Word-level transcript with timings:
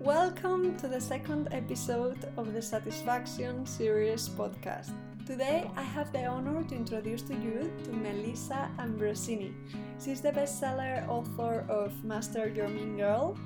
Welcome 0.00 0.76
to 0.78 0.86
the 0.86 1.00
second 1.00 1.48
episode 1.50 2.30
of 2.36 2.52
the 2.52 2.62
Satisfaction 2.62 3.66
Series 3.66 4.28
podcast. 4.28 4.92
Today 5.26 5.68
I 5.76 5.82
have 5.82 6.12
the 6.12 6.24
honor 6.24 6.62
to 6.62 6.74
introduce 6.76 7.22
to 7.22 7.34
you 7.34 7.68
to 7.82 7.90
Melissa 7.90 8.70
Ambrosini. 8.78 9.52
She's 10.00 10.20
the 10.20 10.30
bestseller 10.30 11.04
author 11.08 11.66
of 11.68 12.04
Master 12.04 12.48
Your 12.48 12.68
Mean 12.68 12.96
Girl, 12.96 13.36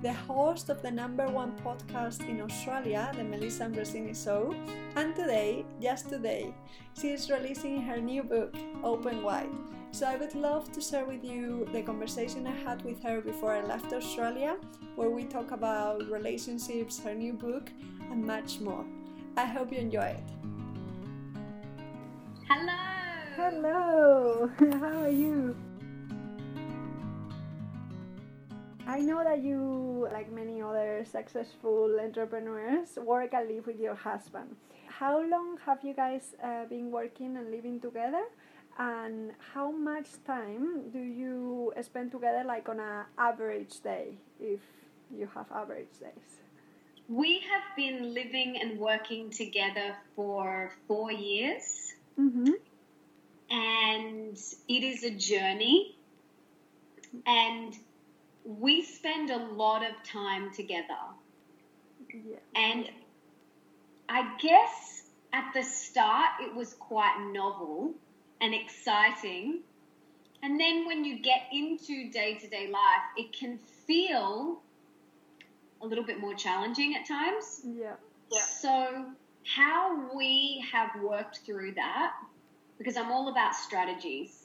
the 0.00 0.14
host 0.14 0.70
of 0.70 0.80
the 0.80 0.90
number 0.90 1.26
one 1.26 1.52
podcast 1.58 2.26
in 2.26 2.40
Australia, 2.40 3.12
The 3.14 3.24
Melissa 3.24 3.64
Ambrosini 3.66 4.16
Show, 4.16 4.54
and 4.96 5.14
today, 5.14 5.66
just 5.78 6.08
today, 6.08 6.54
she 6.98 7.10
is 7.10 7.28
releasing 7.28 7.82
her 7.82 8.00
new 8.00 8.22
book, 8.22 8.54
Open 8.82 9.22
Wide. 9.22 9.52
So 9.90 10.06
I 10.06 10.16
would 10.16 10.34
love 10.34 10.70
to 10.72 10.80
share 10.80 11.04
with 11.04 11.24
you 11.24 11.66
the 11.72 11.82
conversation 11.82 12.46
I 12.46 12.56
had 12.68 12.84
with 12.84 13.02
her 13.02 13.20
before 13.20 13.52
I 13.52 13.62
left 13.62 13.92
Australia, 13.92 14.56
where 14.94 15.10
we 15.10 15.24
talk 15.24 15.50
about 15.50 16.08
relationships, 16.10 17.00
her 17.00 17.14
new 17.14 17.32
book, 17.32 17.70
and 18.10 18.24
much 18.24 18.60
more. 18.60 18.84
I 19.36 19.44
hope 19.44 19.72
you 19.72 19.78
enjoy 19.78 20.18
it. 20.18 20.28
Hello. 22.48 22.78
Hello. 23.36 24.50
How 24.78 25.02
are 25.04 25.10
you? 25.10 25.56
I 28.86 29.00
know 29.00 29.22
that 29.22 29.42
you, 29.42 30.08
like 30.12 30.32
many 30.32 30.62
other 30.62 31.04
successful 31.04 32.00
entrepreneurs, 32.00 32.96
work 32.96 33.34
and 33.34 33.48
live 33.48 33.66
with 33.66 33.78
your 33.78 33.94
husband. 33.94 34.56
How 34.88 35.20
long 35.20 35.58
have 35.66 35.84
you 35.84 35.94
guys 35.94 36.34
uh, 36.42 36.64
been 36.64 36.90
working 36.90 37.36
and 37.36 37.50
living 37.50 37.80
together? 37.80 38.24
And 38.78 39.32
how 39.52 39.72
much 39.72 40.06
time 40.24 40.90
do 40.92 41.00
you 41.00 41.72
spend 41.82 42.12
together, 42.12 42.44
like 42.46 42.68
on 42.68 42.78
an 42.78 43.06
average 43.18 43.80
day, 43.80 44.18
if 44.40 44.60
you 45.10 45.28
have 45.34 45.46
average 45.52 45.98
days? 46.00 46.38
We 47.08 47.40
have 47.40 47.76
been 47.76 48.14
living 48.14 48.58
and 48.60 48.78
working 48.78 49.30
together 49.30 49.96
for 50.14 50.72
four 50.86 51.10
years. 51.10 51.94
Mm-hmm. 52.18 52.52
And 53.50 54.38
it 54.68 54.82
is 54.84 55.02
a 55.02 55.10
journey. 55.10 55.96
And 57.26 57.74
we 58.44 58.82
spend 58.82 59.30
a 59.30 59.38
lot 59.38 59.82
of 59.82 59.94
time 60.04 60.52
together. 60.54 61.02
Yeah. 62.12 62.36
And 62.54 62.88
I 64.08 64.36
guess 64.38 65.02
at 65.32 65.52
the 65.52 65.62
start 65.62 66.30
it 66.40 66.54
was 66.54 66.74
quite 66.74 67.30
novel 67.32 67.94
and 68.40 68.54
exciting. 68.54 69.60
And 70.42 70.58
then 70.58 70.86
when 70.86 71.04
you 71.04 71.18
get 71.18 71.42
into 71.52 72.10
day 72.10 72.34
to 72.34 72.48
day 72.48 72.68
life, 72.68 73.02
it 73.16 73.32
can 73.32 73.58
feel 73.86 74.62
a 75.80 75.86
little 75.86 76.04
bit 76.04 76.20
more 76.20 76.34
challenging 76.34 76.94
at 76.94 77.06
times. 77.06 77.60
Yeah. 77.64 77.94
yeah. 78.30 78.40
So, 78.40 79.06
how 79.44 80.10
we 80.14 80.64
have 80.70 80.90
worked 81.02 81.40
through 81.46 81.72
that, 81.74 82.12
because 82.76 82.96
I'm 82.96 83.10
all 83.10 83.28
about 83.28 83.54
strategies, 83.54 84.44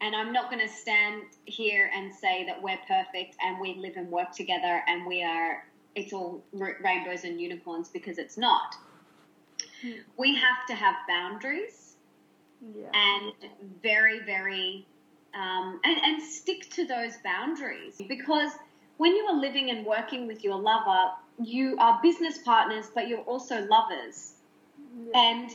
and 0.00 0.14
I'm 0.14 0.32
not 0.32 0.50
going 0.50 0.66
to 0.66 0.72
stand 0.72 1.22
here 1.46 1.90
and 1.94 2.14
say 2.14 2.44
that 2.46 2.62
we're 2.62 2.78
perfect 2.86 3.36
and 3.42 3.58
we 3.60 3.74
live 3.74 3.96
and 3.96 4.10
work 4.10 4.32
together 4.32 4.82
and 4.86 5.06
we 5.06 5.22
are, 5.22 5.66
it's 5.94 6.12
all 6.12 6.44
rainbows 6.52 7.24
and 7.24 7.40
unicorns 7.40 7.88
because 7.88 8.18
it's 8.18 8.36
not. 8.36 8.74
Hmm. 9.80 9.92
We 10.18 10.34
have 10.34 10.66
to 10.68 10.74
have 10.74 10.94
boundaries 11.08 11.83
Yeah. 12.76 12.88
and 12.94 13.32
very, 13.82 14.20
very, 14.20 14.86
um, 15.34 15.80
and, 15.84 15.98
and 15.98 16.22
stick 16.22 16.70
to 16.70 16.86
those 16.86 17.14
boundaries 17.22 18.00
because 18.08 18.52
when 18.96 19.14
you 19.14 19.24
are 19.24 19.34
living 19.38 19.70
and 19.70 19.84
working 19.84 20.26
with 20.26 20.44
your 20.44 20.56
lover, 20.56 21.12
you 21.42 21.76
are 21.78 21.98
business 22.02 22.38
partners, 22.38 22.86
but 22.94 23.08
you're 23.08 23.20
also 23.20 23.66
lovers. 23.66 24.34
yeah. 24.96 25.12
And 25.14 25.50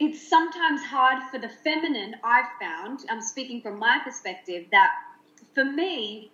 it's 0.00 0.26
sometimes 0.28 0.82
hard 0.82 1.22
for 1.30 1.38
the 1.38 1.48
feminine, 1.48 2.16
I've 2.24 2.48
found, 2.60 3.00
I'm 3.08 3.20
speaking 3.20 3.60
from 3.60 3.78
my 3.78 4.00
perspective, 4.02 4.66
that 4.72 4.90
for 5.54 5.64
me, 5.64 6.30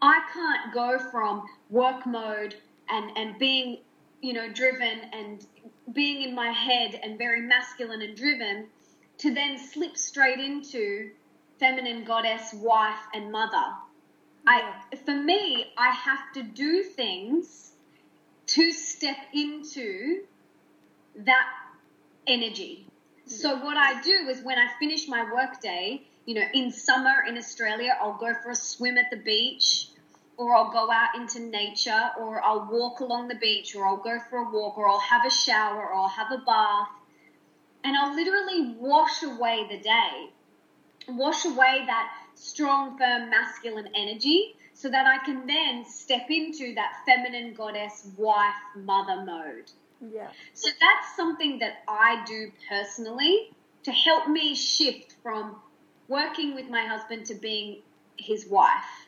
I 0.00 0.20
can't 0.32 0.72
go 0.72 0.98
from 1.10 1.42
work 1.70 2.06
mode 2.06 2.56
and, 2.88 3.16
and 3.16 3.38
being, 3.38 3.78
you 4.22 4.32
know, 4.32 4.50
driven 4.50 5.00
and 5.12 5.44
being 5.92 6.22
in 6.22 6.34
my 6.34 6.50
head 6.50 6.98
and 7.02 7.18
very 7.18 7.40
masculine 7.40 8.02
and 8.02 8.16
driven 8.16 8.66
to 9.18 9.32
then 9.34 9.58
slip 9.58 9.96
straight 9.96 10.40
into 10.40 11.10
feminine 11.58 12.04
goddess, 12.04 12.52
wife, 12.54 12.98
and 13.14 13.32
mother. 13.32 13.64
I, 14.46 14.74
for 15.04 15.14
me, 15.14 15.66
I 15.76 15.90
have 15.90 16.32
to 16.34 16.42
do 16.42 16.82
things 16.82 17.72
to 18.48 18.70
step 18.72 19.16
into 19.32 20.22
that 21.16 21.46
energy. 22.26 22.86
So 23.26 23.56
what 23.56 23.76
I 23.76 24.00
do 24.02 24.28
is 24.28 24.42
when 24.42 24.58
I 24.58 24.68
finish 24.78 25.08
my 25.08 25.24
workday, 25.32 26.02
you 26.26 26.34
know, 26.34 26.46
in 26.54 26.70
summer 26.70 27.24
in 27.26 27.36
Australia, 27.36 27.96
I'll 28.00 28.18
go 28.18 28.32
for 28.42 28.50
a 28.50 28.56
swim 28.56 28.98
at 28.98 29.10
the 29.10 29.16
beach, 29.16 29.85
or 30.36 30.54
I'll 30.54 30.70
go 30.70 30.90
out 30.90 31.14
into 31.16 31.40
nature, 31.40 32.10
or 32.18 32.42
I'll 32.42 32.68
walk 32.70 33.00
along 33.00 33.28
the 33.28 33.36
beach, 33.36 33.74
or 33.74 33.86
I'll 33.86 33.96
go 33.96 34.18
for 34.28 34.38
a 34.38 34.50
walk, 34.50 34.76
or 34.76 34.88
I'll 34.88 35.00
have 35.00 35.24
a 35.26 35.30
shower, 35.30 35.86
or 35.86 35.94
I'll 35.94 36.08
have 36.08 36.30
a 36.30 36.38
bath, 36.44 36.88
and 37.84 37.96
I'll 37.96 38.14
literally 38.14 38.74
wash 38.78 39.22
away 39.22 39.66
the 39.70 39.78
day, 39.78 40.30
wash 41.08 41.44
away 41.44 41.84
that 41.86 42.12
strong, 42.34 42.98
firm, 42.98 43.30
masculine 43.30 43.88
energy, 43.94 44.54
so 44.74 44.90
that 44.90 45.06
I 45.06 45.24
can 45.24 45.46
then 45.46 45.86
step 45.86 46.28
into 46.28 46.74
that 46.74 46.92
feminine 47.06 47.54
goddess, 47.54 48.06
wife, 48.18 48.52
mother 48.76 49.24
mode. 49.24 49.70
yeah. 50.12 50.28
So 50.52 50.68
that's 50.78 51.16
something 51.16 51.60
that 51.60 51.78
I 51.88 52.22
do 52.26 52.52
personally 52.68 53.52
to 53.84 53.92
help 53.92 54.28
me 54.28 54.54
shift 54.54 55.14
from 55.22 55.56
working 56.08 56.54
with 56.54 56.68
my 56.68 56.84
husband 56.84 57.26
to 57.26 57.34
being 57.36 57.80
his 58.18 58.46
wife. 58.46 59.05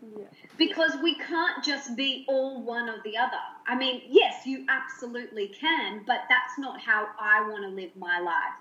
Yeah. 0.00 0.24
Because 0.56 0.92
we 1.02 1.16
can't 1.16 1.64
just 1.64 1.96
be 1.96 2.24
all 2.28 2.62
one 2.62 2.88
or 2.88 3.00
the 3.04 3.16
other. 3.16 3.38
I 3.66 3.76
mean, 3.76 4.02
yes, 4.08 4.46
you 4.46 4.64
absolutely 4.68 5.48
can, 5.48 6.02
but 6.06 6.20
that's 6.28 6.58
not 6.58 6.80
how 6.80 7.08
I 7.18 7.48
want 7.48 7.64
to 7.64 7.68
live 7.68 7.90
my 7.96 8.20
life. 8.20 8.54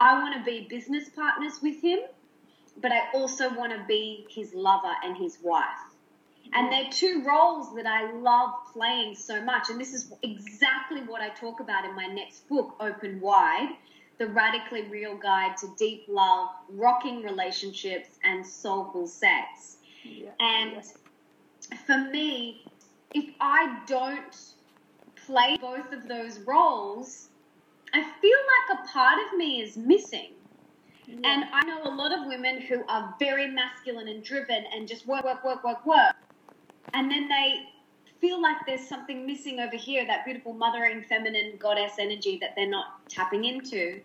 I 0.00 0.22
want 0.22 0.34
to 0.34 0.42
be 0.42 0.66
business 0.70 1.10
partners 1.10 1.60
with 1.62 1.82
him, 1.82 2.00
but 2.80 2.92
I 2.92 3.10
also 3.14 3.52
want 3.54 3.72
to 3.72 3.84
be 3.86 4.26
his 4.30 4.54
lover 4.54 4.92
and 5.04 5.16
his 5.16 5.38
wife. 5.42 5.64
And 6.52 6.72
they're 6.72 6.90
two 6.90 7.22
roles 7.26 7.74
that 7.76 7.86
I 7.86 8.10
love 8.12 8.50
playing 8.72 9.14
so 9.14 9.40
much. 9.42 9.68
And 9.70 9.80
this 9.80 9.92
is 9.92 10.12
exactly 10.22 11.00
what 11.02 11.20
I 11.20 11.28
talk 11.28 11.60
about 11.60 11.84
in 11.84 11.94
my 11.94 12.06
next 12.06 12.48
book, 12.48 12.74
Open 12.80 13.20
Wide 13.20 13.76
The 14.18 14.26
Radically 14.26 14.82
Real 14.88 15.16
Guide 15.16 15.56
to 15.58 15.68
Deep 15.78 16.06
Love, 16.08 16.48
Rocking 16.70 17.22
Relationships, 17.22 18.08
and 18.24 18.44
Soulful 18.44 19.06
Sex. 19.06 19.76
Yeah. 20.10 20.30
And 20.40 20.82
for 21.86 21.98
me, 22.10 22.64
if 23.14 23.26
I 23.40 23.80
don't 23.86 24.36
play 25.26 25.56
both 25.60 25.92
of 25.92 26.08
those 26.08 26.40
roles, 26.40 27.28
I 27.94 28.02
feel 28.20 28.38
like 28.70 28.80
a 28.80 28.88
part 28.88 29.18
of 29.26 29.38
me 29.38 29.60
is 29.60 29.76
missing. 29.76 30.32
Yeah. 31.06 31.16
And 31.24 31.44
I 31.52 31.64
know 31.64 31.82
a 31.84 31.94
lot 31.94 32.12
of 32.12 32.26
women 32.26 32.60
who 32.60 32.82
are 32.88 33.14
very 33.18 33.48
masculine 33.48 34.08
and 34.08 34.22
driven 34.22 34.64
and 34.74 34.86
just 34.86 35.06
work, 35.06 35.24
work, 35.24 35.44
work, 35.44 35.64
work, 35.64 35.84
work. 35.86 36.14
And 36.94 37.10
then 37.10 37.28
they 37.28 37.60
feel 38.20 38.40
like 38.40 38.56
there's 38.66 38.86
something 38.86 39.26
missing 39.26 39.60
over 39.60 39.76
here, 39.76 40.06
that 40.06 40.24
beautiful 40.24 40.52
mothering, 40.52 41.02
feminine 41.02 41.54
goddess 41.58 41.92
energy 41.98 42.38
that 42.40 42.54
they're 42.56 42.68
not 42.68 43.08
tapping 43.08 43.44
into. 43.44 44.00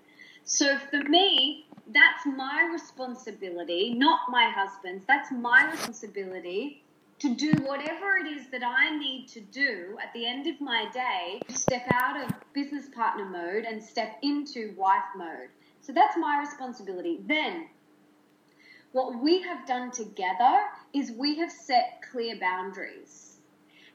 So 0.45 0.77
for 0.77 0.99
me, 1.03 1.65
that's 1.93 2.25
my 2.25 2.69
responsibility, 2.71 3.93
not 3.93 4.21
my 4.29 4.49
husband's. 4.49 5.05
That's 5.07 5.31
my 5.31 5.69
responsibility 5.71 6.83
to 7.19 7.33
do 7.33 7.51
whatever 7.63 8.17
it 8.17 8.27
is 8.27 8.47
that 8.51 8.63
I 8.63 8.97
need 8.97 9.27
to 9.29 9.41
do 9.41 9.97
at 10.03 10.11
the 10.13 10.25
end 10.25 10.47
of 10.47 10.59
my 10.59 10.89
day 10.93 11.41
to 11.47 11.57
step 11.57 11.87
out 11.93 12.21
of 12.21 12.33
business 12.53 12.87
partner 12.93 13.25
mode 13.25 13.63
and 13.63 13.81
step 13.81 14.17
into 14.21 14.73
wife 14.77 15.03
mode. 15.15 15.49
So 15.81 15.93
that's 15.93 16.17
my 16.17 16.39
responsibility. 16.39 17.19
Then, 17.25 17.67
what 18.91 19.21
we 19.21 19.41
have 19.41 19.65
done 19.67 19.91
together 19.91 20.61
is 20.93 21.11
we 21.11 21.37
have 21.39 21.51
set 21.51 22.01
clear 22.11 22.37
boundaries. 22.39 23.37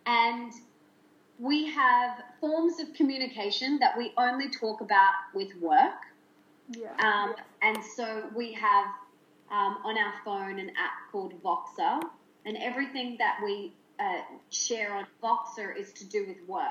And 0.06 0.52
we 1.38 1.66
have 1.68 2.22
forms 2.40 2.80
of 2.80 2.92
communication 2.94 3.78
that 3.78 3.96
we 3.96 4.12
only 4.16 4.50
talk 4.50 4.80
about 4.80 5.12
with 5.34 5.54
work. 5.60 6.06
Yeah. 6.70 6.92
Um, 7.02 7.34
and 7.62 7.78
so 7.96 8.24
we 8.34 8.52
have 8.52 8.86
um, 9.50 9.78
on 9.84 9.98
our 9.98 10.12
phone 10.24 10.58
an 10.58 10.70
app 10.70 11.10
called 11.10 11.34
Voxer, 11.42 12.00
and 12.46 12.56
everything 12.56 13.16
that 13.18 13.38
we 13.44 13.72
uh, 13.98 14.22
share 14.50 14.94
on 14.94 15.06
Voxer 15.22 15.76
is 15.76 15.92
to 15.94 16.04
do 16.04 16.26
with 16.26 16.38
work. 16.48 16.64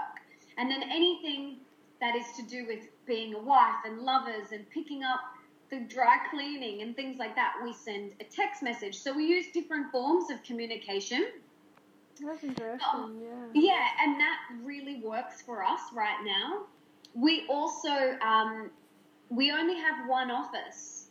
And 0.58 0.70
then 0.70 0.84
anything 0.84 1.58
that 2.02 2.16
is 2.16 2.26
to 2.38 2.44
do 2.44 2.66
with 2.66 2.80
being 3.06 3.34
a 3.34 3.40
wife 3.40 3.84
and 3.86 4.00
lovers 4.00 4.52
and 4.52 4.70
picking 4.70 5.04
up 5.04 5.20
the 5.70 5.82
dry 5.82 6.18
cleaning 6.32 6.82
and 6.82 6.96
things 6.96 7.20
like 7.20 7.36
that, 7.36 7.54
we 7.64 7.74
send 7.74 8.14
a 8.20 8.24
text 8.24 8.64
message. 8.64 8.98
So 8.98 9.16
we 9.16 9.26
use 9.26 9.46
different 9.54 9.92
forms 9.92 10.32
of 10.32 10.42
communication. 10.44 11.28
That's 12.22 12.44
interesting, 12.44 12.80
Oh, 12.82 13.12
yeah. 13.22 13.62
Yeah, 13.62 13.86
and 14.04 14.20
that 14.20 14.38
really 14.64 15.02
works 15.02 15.42
for 15.42 15.64
us 15.64 15.80
right 15.94 16.18
now. 16.26 16.64
We 17.14 17.46
also 17.50 18.18
um, 18.22 18.72
we 19.30 19.52
only 19.52 19.76
have 19.76 20.08
one 20.08 20.32
office, 20.32 21.08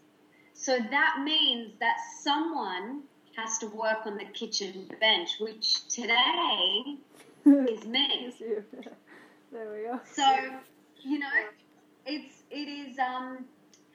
so 0.54 0.78
that 0.78 1.20
means 1.22 1.72
that 1.80 1.96
someone 2.22 3.02
has 3.36 3.58
to 3.58 3.66
work 3.68 4.06
on 4.06 4.16
the 4.16 4.24
kitchen 4.24 4.90
bench, 5.00 5.30
which 5.40 5.86
today 5.88 6.96
is 7.46 7.84
me. 7.86 8.32
There 9.50 9.72
we 9.72 9.84
go. 9.84 9.98
So, 10.12 10.60
you 11.02 11.18
know, 11.20 11.30
it's 12.04 12.42
it 12.50 12.68
is 12.68 12.98
um 12.98 13.46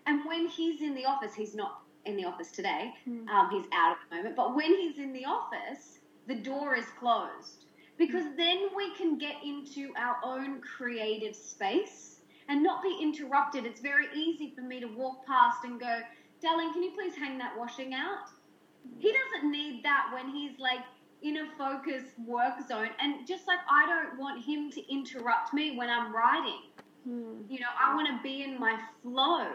and 0.08 0.26
when 0.26 0.48
he's 0.48 0.82
in 0.82 0.96
the 0.96 1.06
office, 1.06 1.36
he's 1.36 1.54
not 1.54 1.82
in 2.06 2.18
the 2.18 2.26
office 2.26 2.52
today. 2.52 2.94
Hmm. 3.06 3.28
Um, 3.30 3.50
he's 3.52 3.66
out 3.74 3.92
at 3.92 4.10
the 4.10 4.16
moment. 4.16 4.36
But 4.36 4.56
when 4.56 4.76
he's 4.76 4.98
in 4.98 5.14
the 5.14 5.26
office, 5.26 6.00
the 6.28 6.36
door 6.36 6.76
is 6.76 6.86
closed. 7.00 7.66
Because 7.98 8.26
then 8.36 8.70
we 8.76 8.94
can 8.96 9.18
get 9.18 9.36
into 9.46 9.94
our 9.96 10.18
own 10.24 10.60
creative 10.62 11.36
space 11.36 12.13
and 12.50 12.64
not 12.64 12.84
be 12.84 12.98
interrupted. 13.02 13.66
It's 13.66 13.82
very 13.82 14.08
easy 14.16 14.54
for 14.56 14.62
me 14.62 14.80
to 14.80 14.88
walk 14.88 15.26
past 15.26 15.64
and 15.64 15.80
go, 15.80 16.02
Darling, 16.42 16.74
can 16.74 16.84
you 16.84 16.92
please 16.92 17.16
hang 17.16 17.38
that 17.38 17.58
washing 17.58 17.94
out? 17.94 18.30
He 19.00 19.14
doesn't 19.14 19.50
need 19.50 19.84
that 19.84 20.10
when 20.14 20.30
he's 20.30 20.60
like 20.60 20.82
in 21.22 21.38
a 21.38 21.46
focused 21.58 22.20
work 22.26 22.56
zone. 22.68 22.90
And 23.00 23.26
just 23.26 23.48
like 23.48 23.60
I 23.72 23.86
don't 23.88 24.20
want 24.20 24.44
him 24.44 24.70
to 24.72 24.92
interrupt 24.92 25.54
me 25.54 25.78
when 25.78 25.90
I'm 25.90 26.14
writing. 26.14 26.62
Hmm. 27.06 27.42
You 27.50 27.60
know, 27.62 27.68
I 27.82 27.96
want 27.96 28.08
to 28.08 28.22
be 28.22 28.44
in 28.44 28.60
my 28.60 28.78
flow. 29.02 29.48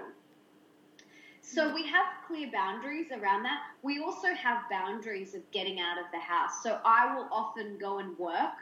So 1.42 1.72
we 1.72 1.86
have 1.86 2.06
clear 2.26 2.50
boundaries 2.52 3.10
around 3.10 3.42
that. 3.44 3.60
We 3.82 4.00
also 4.00 4.28
have 4.34 4.62
boundaries 4.70 5.34
of 5.34 5.50
getting 5.50 5.80
out 5.80 5.96
of 5.98 6.04
the 6.12 6.18
house. 6.18 6.62
So 6.62 6.78
I 6.84 7.14
will 7.14 7.28
often 7.32 7.78
go 7.78 8.00
and 8.00 8.18
work 8.18 8.52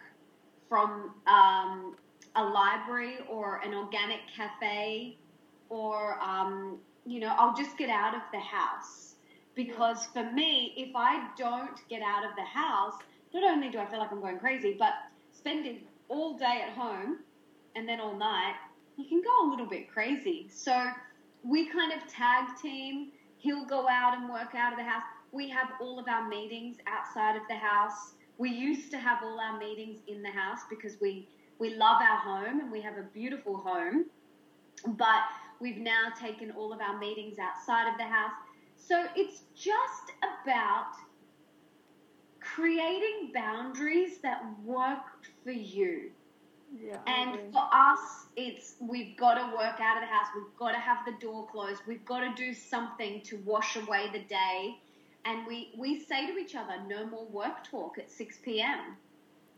from 0.68 1.14
um, 1.26 1.96
a 2.36 2.44
library 2.44 3.18
or 3.28 3.60
an 3.64 3.74
organic 3.74 4.20
cafe, 4.34 5.16
or 5.68 6.18
um, 6.22 6.78
you 7.04 7.20
know, 7.20 7.34
I'll 7.38 7.54
just 7.54 7.76
get 7.78 7.88
out 7.88 8.14
of 8.14 8.22
the 8.32 8.40
house 8.40 9.06
because 9.56 10.06
for 10.06 10.30
me, 10.32 10.74
if 10.76 10.94
I 10.94 11.28
don't 11.36 11.80
get 11.88 12.02
out 12.02 12.24
of 12.24 12.36
the 12.36 12.44
house, 12.44 12.94
not 13.32 13.42
only 13.44 13.70
do 13.70 13.78
I 13.78 13.86
feel 13.86 13.98
like 13.98 14.12
I'm 14.12 14.20
going 14.20 14.38
crazy, 14.38 14.76
but 14.78 14.92
spending 15.32 15.80
all 16.08 16.36
day 16.36 16.62
at 16.66 16.74
home 16.74 17.18
and 17.74 17.88
then 17.88 18.00
all 18.00 18.16
night, 18.16 18.54
you 18.96 19.06
can 19.08 19.22
go 19.22 19.48
a 19.48 19.50
little 19.50 19.66
bit 19.66 19.90
crazy. 19.90 20.46
So 20.50 20.86
we 21.42 21.68
kind 21.68 21.92
of 21.92 22.06
tag 22.08 22.44
team. 22.60 23.12
He'll 23.38 23.64
go 23.64 23.88
out 23.88 24.16
and 24.16 24.28
work 24.28 24.54
out 24.54 24.72
of 24.72 24.78
the 24.78 24.84
house. 24.84 25.02
We 25.32 25.48
have 25.50 25.68
all 25.80 25.98
of 25.98 26.06
our 26.08 26.28
meetings 26.28 26.76
outside 26.86 27.36
of 27.36 27.42
the 27.48 27.56
house. 27.56 28.12
We 28.38 28.50
used 28.50 28.90
to 28.90 28.98
have 28.98 29.18
all 29.22 29.40
our 29.40 29.58
meetings 29.58 30.00
in 30.06 30.22
the 30.22 30.30
house 30.30 30.60
because 30.68 30.96
we 31.00 31.28
we 31.58 31.74
love 31.74 32.00
our 32.02 32.18
home 32.18 32.60
and 32.60 32.70
we 32.70 32.80
have 32.82 32.98
a 32.98 33.02
beautiful 33.02 33.56
home. 33.56 34.06
But 34.86 35.22
we've 35.60 35.78
now 35.78 36.12
taken 36.20 36.50
all 36.50 36.72
of 36.72 36.80
our 36.80 36.98
meetings 36.98 37.38
outside 37.38 37.90
of 37.90 37.98
the 37.98 38.04
house. 38.04 38.32
So 38.76 39.06
it's 39.16 39.42
just 39.54 40.12
about 40.22 40.92
creating 42.40 43.32
boundaries 43.34 44.18
that 44.22 44.42
work 44.64 45.26
for 45.42 45.50
you. 45.50 46.10
Yeah. 46.78 46.98
And 47.06 47.52
for 47.52 47.62
us, 47.72 48.26
it's 48.36 48.74
we've 48.80 49.16
got 49.16 49.34
to 49.34 49.56
work 49.56 49.80
out 49.80 49.96
of 49.96 50.02
the 50.02 50.12
house. 50.12 50.26
We've 50.34 50.56
got 50.58 50.72
to 50.72 50.78
have 50.78 50.98
the 51.06 51.14
door 51.24 51.46
closed. 51.50 51.82
We've 51.86 52.04
got 52.04 52.20
to 52.20 52.34
do 52.34 52.52
something 52.52 53.22
to 53.22 53.36
wash 53.44 53.76
away 53.76 54.06
the 54.12 54.20
day. 54.20 54.78
And 55.24 55.46
we, 55.46 55.72
we 55.76 56.00
say 56.00 56.26
to 56.26 56.38
each 56.38 56.54
other, 56.54 56.74
no 56.86 57.06
more 57.06 57.26
work 57.26 57.64
talk 57.68 57.98
at 57.98 58.10
6 58.10 58.38
p.m. 58.44 58.96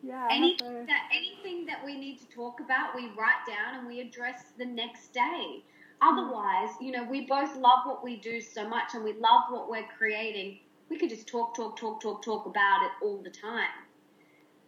yeah, 0.03 0.29
that, 0.29 1.09
anything 1.12 1.67
that 1.67 1.85
we 1.85 1.99
need 1.99 2.19
to 2.21 2.27
talk 2.27 2.61
about, 2.61 2.95
we 2.95 3.06
write 3.19 3.45
down 3.47 3.79
and 3.79 3.87
we 3.87 4.00
address 4.00 4.45
the 4.56 4.65
next 4.65 5.12
day. 5.12 5.65
Otherwise, 6.00 6.71
you 6.81 6.93
know, 6.93 7.03
we 7.05 7.27
both 7.27 7.56
love 7.56 7.81
what 7.85 8.05
we 8.05 8.17
do 8.17 8.41
so 8.41 8.69
much 8.69 8.95
and 8.95 9.03
we 9.03 9.12
love 9.15 9.43
what 9.50 9.69
we're 9.69 9.89
creating. 9.97 10.59
We 10.89 10.99
could 10.99 11.11
just 11.11 11.27
talk, 11.27 11.56
talk, 11.56 11.77
talk, 11.77 12.00
talk, 12.00 12.23
talk 12.23 12.47
about 12.47 12.83
it 12.85 13.05
all 13.05 13.19
the 13.23 13.31
time. 13.31 13.87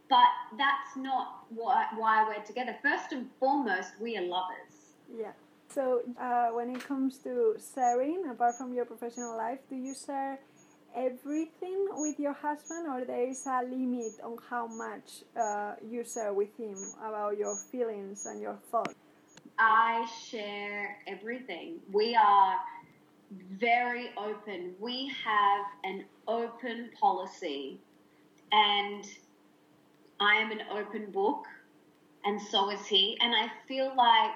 But 0.08 0.26
that's 0.58 0.96
not 0.96 1.44
why, 1.50 1.86
why 1.96 2.26
we're 2.26 2.44
together. 2.44 2.76
First 2.82 3.12
and 3.12 3.28
foremost, 3.38 3.92
we 4.00 4.16
are 4.18 4.22
lovers. 4.22 4.96
Yeah. 5.16 5.30
So 5.68 6.02
uh, 6.20 6.48
when 6.48 6.74
it 6.74 6.84
comes 6.84 7.18
to 7.18 7.56
sharing, 7.74 8.28
apart 8.28 8.56
from 8.56 8.74
your 8.74 8.84
professional 8.84 9.36
life, 9.36 9.60
do 9.68 9.76
you 9.76 9.94
share 9.94 10.40
everything 10.96 11.88
with 11.92 12.18
your 12.18 12.32
husband, 12.32 12.88
or 12.88 13.04
there 13.04 13.28
is 13.28 13.46
a 13.46 13.62
limit 13.62 14.12
on 14.22 14.36
how 14.48 14.66
much 14.66 15.22
uh, 15.38 15.74
you 15.88 16.04
share 16.04 16.32
with 16.32 16.56
him 16.58 16.76
about 16.98 17.38
your 17.38 17.56
feelings 17.70 18.26
and 18.26 18.40
your 18.40 18.58
thoughts? 18.70 18.94
I 19.58 20.06
share 20.28 20.96
everything. 21.06 21.80
We 21.92 22.14
are 22.16 22.56
very 23.52 24.10
open. 24.16 24.74
We 24.80 25.12
have 25.24 25.66
an 25.84 26.04
open 26.26 26.90
policy, 27.00 27.78
and 28.52 29.04
I 30.18 30.36
am 30.36 30.50
an 30.50 30.62
open 30.72 31.10
book, 31.10 31.46
and 32.24 32.40
so 32.40 32.70
is 32.70 32.86
he. 32.86 33.16
And 33.20 33.34
I 33.34 33.50
feel 33.68 33.92
like 33.96 34.32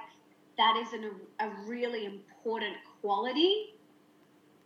that 0.57 0.77
is 0.77 0.93
an, 0.93 1.11
a 1.41 1.51
really 1.67 2.07
important 2.07 2.77
quality 3.01 3.75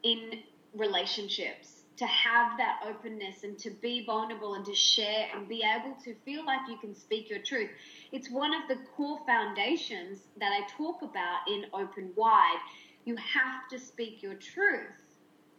in 0.03 0.41
relationships 0.75 1.78
to 1.99 2.07
have 2.07 2.57
that 2.59 2.81
openness 2.89 3.43
and 3.43 3.59
to 3.59 3.71
be 3.71 4.05
vulnerable 4.07 4.55
and 4.55 4.65
to 4.65 4.75
share 4.75 5.29
and 5.35 5.49
be 5.49 5.65
able 5.65 5.97
to 6.05 6.15
feel 6.25 6.45
like 6.47 6.61
you 6.69 6.77
can 6.79 6.95
speak 6.95 7.29
your 7.29 7.41
truth. 7.41 7.71
It's 8.13 8.31
one 8.31 8.53
of 8.55 8.69
the 8.69 8.77
core 8.97 9.19
foundations 9.27 10.21
that 10.39 10.53
I 10.53 10.67
talk 10.77 11.03
about 11.03 11.41
in 11.49 11.67
Open 11.73 12.13
Wide. 12.15 12.61
You 13.05 13.17
have 13.17 13.69
to 13.71 13.79
speak 13.79 14.23
your 14.23 14.35
truth. 14.35 15.03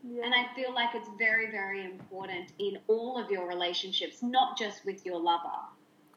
Yeah. 0.08 0.24
And 0.24 0.34
I 0.34 0.48
feel 0.56 0.74
like 0.74 0.96
it's 0.96 1.10
very, 1.18 1.52
very 1.52 1.84
important 1.84 2.54
in 2.58 2.80
all 2.88 3.22
of 3.22 3.30
your 3.30 3.48
relationships, 3.48 4.24
not 4.24 4.58
just 4.58 4.86
with 4.86 5.06
your 5.06 5.20
lover. 5.20 5.60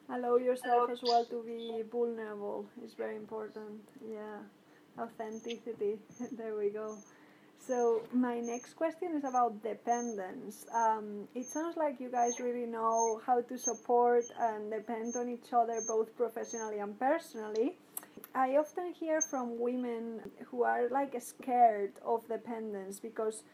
Allow 0.08 0.36
yourself 0.36 0.90
as 0.90 1.00
well 1.02 1.24
to 1.26 1.42
be 1.42 1.82
vulnerable 1.90 2.66
is 2.84 2.94
very 2.94 3.16
important. 3.16 3.80
Yeah, 4.08 4.38
authenticity. 5.02 5.98
there 6.32 6.54
we 6.56 6.70
go. 6.70 6.96
So 7.66 8.02
my 8.12 8.40
next 8.40 8.74
question 8.74 9.14
is 9.14 9.22
about 9.22 9.62
dependence. 9.62 10.66
Um, 10.74 11.28
it 11.32 11.46
sounds 11.46 11.76
like 11.76 12.00
you 12.00 12.08
guys 12.10 12.40
really 12.40 12.66
know 12.66 13.20
how 13.24 13.40
to 13.40 13.56
support 13.56 14.24
and 14.40 14.70
depend 14.70 15.14
on 15.14 15.28
each 15.28 15.52
other 15.52 15.80
both 15.86 16.16
professionally 16.16 16.80
and 16.80 16.98
personally. 16.98 17.78
I 18.34 18.56
often 18.56 18.92
hear 18.92 19.20
from 19.20 19.60
women 19.60 20.22
who 20.46 20.64
are 20.64 20.88
like 20.88 21.14
scared 21.22 21.92
of 22.04 22.26
dependence 22.26 22.98
because 22.98 23.44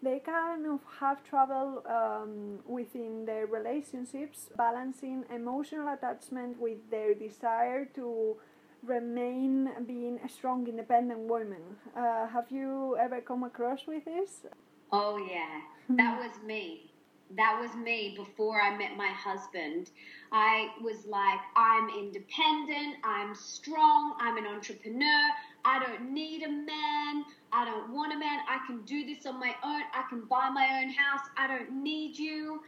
they 0.00 0.20
kind 0.20 0.66
of 0.66 0.80
have 1.00 1.24
trouble 1.24 1.82
um, 1.88 2.60
within 2.66 3.24
their 3.24 3.46
relationships 3.46 4.48
balancing 4.56 5.24
emotional 5.34 5.88
attachment 5.92 6.60
with 6.60 6.88
their 6.90 7.14
desire 7.14 7.86
to 7.96 8.36
remain 8.82 9.70
being 9.86 10.18
a 10.24 10.28
strong 10.28 10.66
independent 10.68 11.20
woman. 11.20 11.62
Uh, 11.96 12.26
have 12.28 12.50
you 12.50 12.96
ever 13.00 13.20
come 13.20 13.44
across 13.44 13.86
with 13.86 14.04
this? 14.04 14.46
Oh, 14.92 15.18
yeah. 15.18 15.60
That 15.96 16.18
was 16.18 16.32
me. 16.44 16.90
That 17.36 17.58
was 17.60 17.74
me 17.74 18.14
before 18.16 18.60
I 18.60 18.76
met 18.76 18.96
my 18.96 19.08
husband. 19.08 19.90
I 20.30 20.68
was 20.80 21.06
like, 21.06 21.40
I'm 21.56 21.88
independent, 21.88 22.96
I'm 23.02 23.34
strong, 23.34 24.14
I'm 24.20 24.36
an 24.36 24.46
entrepreneur, 24.46 25.30
I 25.64 25.84
don't 25.84 26.12
need 26.12 26.44
a 26.44 26.48
man, 26.48 27.24
I 27.52 27.64
don't 27.64 27.92
want 27.92 28.12
a 28.12 28.18
man, 28.18 28.38
I 28.48 28.64
can 28.66 28.82
do 28.82 29.04
this 29.04 29.26
on 29.26 29.40
my 29.40 29.54
own, 29.64 29.82
I 29.92 30.04
can 30.08 30.20
buy 30.20 30.50
my 30.50 30.80
own 30.80 30.90
house, 30.90 31.26
I 31.36 31.48
don't 31.48 31.82
need 31.82 32.16
you. 32.16 32.60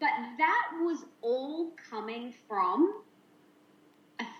But 0.00 0.10
that 0.38 0.68
was 0.80 1.04
all 1.20 1.72
coming 1.90 2.32
from 2.48 3.02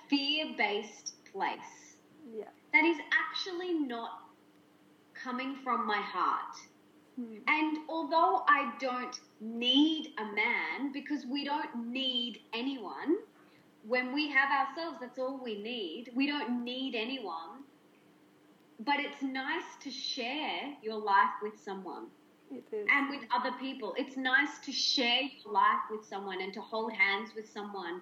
fear 0.09 0.47
based 0.57 1.13
place. 1.33 1.97
yeah 2.37 2.45
That 2.73 2.85
is 2.85 2.99
actually 3.13 3.75
not 3.75 4.11
coming 5.15 5.57
from 5.65 5.87
my 5.87 6.01
heart. 6.01 6.55
Hmm. 7.17 7.37
And 7.47 7.79
although 7.89 8.45
I 8.49 8.73
don't 8.81 9.19
need 9.41 10.13
a 10.19 10.25
man, 10.25 10.93
because 10.93 11.27
we 11.27 11.45
don't 11.45 11.91
need 11.91 12.41
anyone, 12.53 13.17
when 13.87 14.13
we 14.13 14.31
have 14.31 14.51
ourselves, 14.51 14.99
that's 15.01 15.19
all 15.19 15.41
we 15.43 15.61
need. 15.63 16.11
We 16.15 16.27
don't 16.27 16.65
need 16.65 16.95
anyone. 16.95 17.65
But 18.81 18.97
it's 19.01 19.23
nice 19.23 19.77
to 19.83 19.91
share 19.91 20.75
your 20.83 20.99
life 20.99 21.35
with 21.43 21.59
someone 21.59 22.07
it 22.51 22.65
is 22.73 22.87
and 22.91 23.11
with 23.11 23.21
other 23.35 23.55
people. 23.59 23.95
It's 23.97 24.17
nice 24.17 24.59
to 24.65 24.73
share 24.73 25.23
your 25.23 25.53
life 25.53 25.85
with 25.91 26.05
someone 26.05 26.41
and 26.41 26.53
to 26.55 26.61
hold 26.61 26.93
hands 26.93 27.31
with 27.35 27.49
someone. 27.51 28.01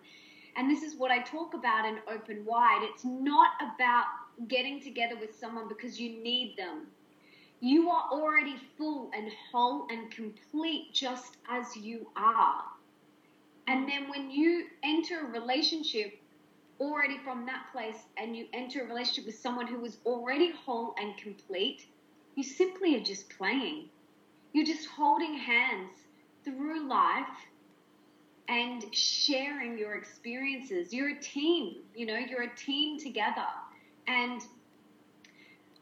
And 0.57 0.71
this 0.71 0.83
is 0.83 0.97
what 0.97 1.11
I 1.11 1.21
talk 1.21 1.53
about 1.53 1.87
in 1.87 1.99
Open 2.09 2.45
Wide. 2.47 2.81
It's 2.83 3.05
not 3.05 3.51
about 3.61 4.07
getting 4.49 4.81
together 4.81 5.15
with 5.21 5.39
someone 5.39 5.69
because 5.69 6.01
you 6.01 6.23
need 6.23 6.57
them. 6.57 6.87
You 7.61 7.91
are 7.91 8.09
already 8.11 8.57
full 8.79 9.11
and 9.15 9.31
whole 9.51 9.87
and 9.91 10.11
complete 10.11 10.93
just 10.95 11.37
as 11.51 11.77
you 11.77 12.07
are. 12.17 12.65
And 13.67 13.89
then 13.89 14.09
when 14.09 14.31
you 14.31 14.67
enter 14.83 15.21
a 15.21 15.31
relationship 15.31 16.19
already 16.81 17.19
from 17.19 17.47
that 17.47 17.67
place 17.73 17.99
and 18.17 18.37
you 18.37 18.47
enter 18.53 18.83
a 18.83 18.87
relationship 18.87 19.27
with 19.27 19.39
someone 19.39 19.67
who 19.67 19.85
is 19.85 19.99
already 20.07 20.53
whole 20.53 20.95
and 20.99 21.17
complete, 21.19 21.87
you 22.35 22.43
simply 22.43 22.97
are 22.97 23.03
just 23.03 23.29
playing. 23.31 23.89
You're 24.53 24.67
just 24.67 24.87
holding 24.89 25.35
hands 25.35 25.91
through 26.45 26.89
life 26.89 27.27
and 28.49 28.85
sharing 28.95 29.79
your 29.79 29.95
experiences. 29.95 30.93
You're 30.93 31.11
a 31.11 31.21
team, 31.21 31.77
you 31.95 32.07
know, 32.07 32.17
you're 32.17 32.43
a 32.43 32.57
team 32.57 32.99
together. 32.99 33.47
And 34.07 34.41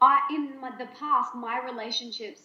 I, 0.01 0.19
in 0.31 0.59
my, 0.59 0.71
the 0.77 0.87
past, 0.99 1.35
my 1.35 1.61
relationships 1.63 2.41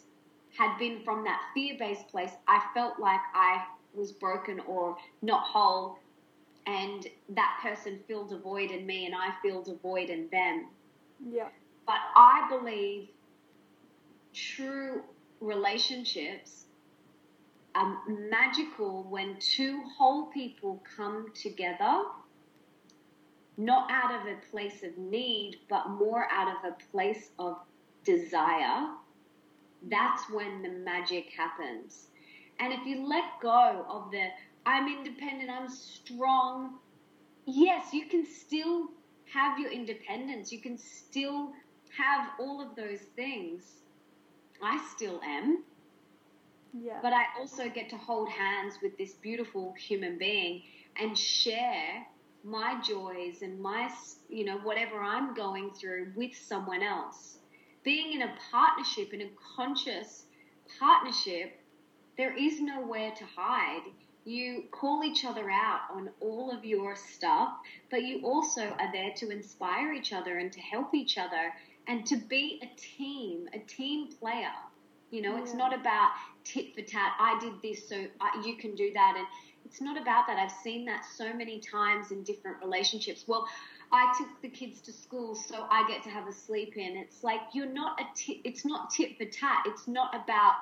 had 0.56 0.78
been 0.78 1.02
from 1.04 1.24
that 1.24 1.40
fear 1.54 1.76
based 1.78 2.08
place. 2.08 2.32
I 2.48 2.62
felt 2.74 2.98
like 2.98 3.20
I 3.34 3.64
was 3.94 4.12
broken 4.12 4.60
or 4.60 4.96
not 5.22 5.44
whole, 5.44 5.98
and 6.66 7.06
that 7.30 7.58
person 7.62 8.00
filled 8.06 8.32
a 8.32 8.38
void 8.38 8.70
in 8.70 8.86
me, 8.86 9.06
and 9.06 9.14
I 9.14 9.30
filled 9.42 9.68
a 9.68 9.74
void 9.74 10.10
in 10.10 10.28
them. 10.30 10.66
Yeah. 11.28 11.48
But 11.86 11.98
I 12.14 12.46
believe 12.48 13.08
true 14.32 15.02
relationships 15.40 16.66
are 17.74 17.98
magical 18.08 19.04
when 19.04 19.36
two 19.38 19.82
whole 19.96 20.26
people 20.26 20.82
come 20.96 21.32
together, 21.34 22.02
not 23.56 23.90
out 23.90 24.14
of 24.14 24.26
a 24.26 24.36
place 24.50 24.82
of 24.82 24.96
need, 24.98 25.56
but 25.68 25.90
more 25.90 26.26
out 26.30 26.48
of 26.48 26.72
a 26.72 26.90
place 26.90 27.30
of 27.38 27.56
desire. 28.04 28.88
That's 29.88 30.28
when 30.30 30.62
the 30.62 30.70
magic 30.70 31.32
happens. 31.36 32.08
And 32.58 32.72
if 32.72 32.84
you 32.86 33.06
let 33.06 33.24
go 33.40 33.84
of 33.88 34.10
the 34.10 34.28
I'm 34.66 34.88
independent, 34.88 35.50
I'm 35.50 35.68
strong, 35.68 36.78
yes, 37.46 37.94
you 37.94 38.06
can 38.06 38.26
still 38.26 38.88
have 39.32 39.58
your 39.58 39.70
independence. 39.70 40.52
You 40.52 40.60
can 40.60 40.76
still 40.76 41.52
have 41.96 42.28
all 42.38 42.60
of 42.60 42.76
those 42.76 43.00
things. 43.16 43.62
I 44.62 44.78
still 44.94 45.20
am. 45.22 45.64
Yeah. 46.72 46.98
But 47.02 47.12
I 47.12 47.24
also 47.38 47.68
get 47.68 47.90
to 47.90 47.96
hold 47.96 48.28
hands 48.28 48.74
with 48.82 48.96
this 48.96 49.12
beautiful 49.14 49.72
human 49.72 50.18
being 50.18 50.62
and 51.00 51.16
share 51.16 52.06
my 52.44 52.80
joys 52.80 53.42
and 53.42 53.60
my, 53.60 53.90
you 54.28 54.44
know, 54.44 54.58
whatever 54.58 55.00
I'm 55.00 55.34
going 55.34 55.70
through 55.72 56.12
with 56.16 56.34
someone 56.34 56.82
else. 56.82 57.38
Being 57.82 58.12
in 58.12 58.22
a 58.22 58.34
partnership, 58.50 59.12
in 59.12 59.22
a 59.22 59.30
conscious 59.56 60.24
partnership, 60.78 61.58
there 62.16 62.36
is 62.36 62.60
nowhere 62.60 63.12
to 63.16 63.24
hide. 63.24 63.82
You 64.24 64.64
call 64.70 65.02
each 65.02 65.24
other 65.24 65.50
out 65.50 65.80
on 65.92 66.10
all 66.20 66.50
of 66.50 66.64
your 66.64 66.94
stuff, 66.94 67.54
but 67.90 68.02
you 68.02 68.24
also 68.24 68.62
are 68.62 68.92
there 68.92 69.12
to 69.16 69.30
inspire 69.30 69.92
each 69.92 70.12
other 70.12 70.38
and 70.38 70.52
to 70.52 70.60
help 70.60 70.94
each 70.94 71.16
other 71.16 71.52
and 71.88 72.06
to 72.06 72.16
be 72.16 72.60
a 72.62 72.70
team, 72.78 73.48
a 73.54 73.58
team 73.60 74.08
player. 74.08 74.52
You 75.10 75.22
know, 75.22 75.42
it's 75.42 75.54
not 75.54 75.74
about 75.74 76.10
tit 76.44 76.74
for 76.74 76.82
tat. 76.82 77.12
I 77.18 77.38
did 77.40 77.54
this, 77.62 77.88
so 77.88 78.06
I, 78.20 78.42
you 78.44 78.56
can 78.56 78.74
do 78.74 78.92
that. 78.94 79.14
And 79.16 79.26
it's 79.64 79.80
not 79.80 80.00
about 80.00 80.26
that. 80.28 80.38
I've 80.38 80.54
seen 80.62 80.84
that 80.86 81.04
so 81.04 81.32
many 81.32 81.60
times 81.60 82.12
in 82.12 82.22
different 82.22 82.58
relationships. 82.62 83.24
Well, 83.26 83.46
I 83.92 84.12
took 84.16 84.28
the 84.40 84.48
kids 84.48 84.80
to 84.82 84.92
school, 84.92 85.34
so 85.34 85.66
I 85.68 85.86
get 85.88 86.04
to 86.04 86.10
have 86.10 86.28
a 86.28 86.32
sleep 86.32 86.76
in. 86.76 86.96
It's 86.96 87.24
like 87.24 87.40
you're 87.52 87.72
not 87.72 88.00
a. 88.00 88.04
Tit, 88.14 88.38
it's 88.44 88.64
not 88.64 88.90
tit 88.90 89.18
for 89.18 89.24
tat. 89.24 89.64
It's 89.66 89.88
not 89.88 90.14
about 90.14 90.54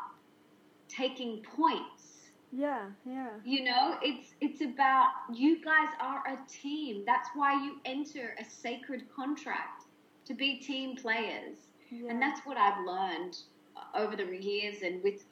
taking 0.88 1.43
points. 1.43 2.31
Yeah, 2.50 2.87
yeah. 3.05 3.28
You 3.45 3.64
know, 3.64 3.99
it's 4.00 4.33
it's 4.40 4.62
about 4.62 5.11
you 5.33 5.62
guys 5.62 5.88
are 6.00 6.23
a 6.26 6.38
team. 6.50 7.05
That's 7.05 7.28
why 7.35 7.62
you 7.62 7.76
enter 7.85 8.35
a 8.40 8.45
sacred 8.45 9.05
contract 9.14 9.85
to 10.25 10.35
be 10.35 10.57
team 10.57 10.97
players. 10.97 11.57
yeah. 11.90 12.11
And 12.11 12.23
that's 12.23 12.40
what 12.47 12.57
I've 12.57 12.85
learned 12.87 13.37
over 13.94 14.16
the 14.16 14.25
years 14.25 14.82
and 14.82 15.02
with 15.02 15.25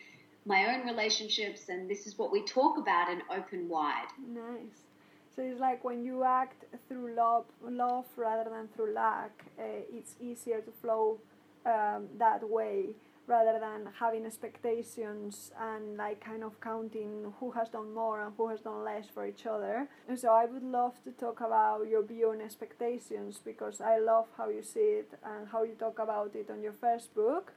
my 0.45 0.75
own 0.75 0.87
relationships 0.87 1.69
and 1.69 1.91
this 1.91 2.07
is 2.07 2.19
what 2.19 2.31
we 2.31 2.45
talk 2.45 2.79
about 2.79 3.11
in 3.11 3.23
open 3.31 3.69
wide. 3.69 4.09
Nice. 4.29 4.87
So 5.35 5.43
it's 5.43 5.61
like 5.61 5.85
when 5.85 6.03
you 6.05 6.25
act 6.25 6.65
through 6.89 7.15
love, 7.15 7.45
love 7.63 8.07
rather 8.17 8.49
than 8.49 8.69
through 8.75 8.95
lack, 8.95 9.45
uh, 9.59 9.63
it's 9.93 10.15
easier 10.21 10.61
to 10.61 10.71
flow 10.81 11.19
um, 11.67 12.07
that 12.19 12.49
way 12.49 12.95
rather 13.27 13.59
than 13.59 13.93
having 13.99 14.25
expectations 14.25 15.51
and 15.61 15.97
like 15.97 16.25
kind 16.25 16.45
of 16.45 16.61
counting 16.61 17.33
who 17.41 17.51
has 17.51 17.69
done 17.69 17.93
more 17.93 18.23
and 18.23 18.33
who 18.37 18.49
has 18.49 18.61
done 18.61 18.85
less 18.85 19.07
for 19.13 19.27
each 19.27 19.47
other. 19.47 19.89
And 20.09 20.19
so 20.19 20.29
I 20.29 20.45
would 20.45 20.63
love 20.63 20.95
to 21.05 21.11
talk 21.11 21.41
about 21.41 21.89
your 21.89 22.05
view 22.05 22.31
on 22.31 22.41
expectations 22.41 23.41
because 23.45 23.81
I 23.81 23.99
love 23.99 24.27
how 24.37 24.49
you 24.49 24.63
see 24.63 25.01
it 25.01 25.11
and 25.25 25.49
how 25.49 25.65
you 25.65 25.75
talk 25.75 25.99
about 25.99 26.35
it 26.35 26.51
on 26.51 26.63
your 26.63 26.73
first 26.73 27.15
book. 27.15 27.53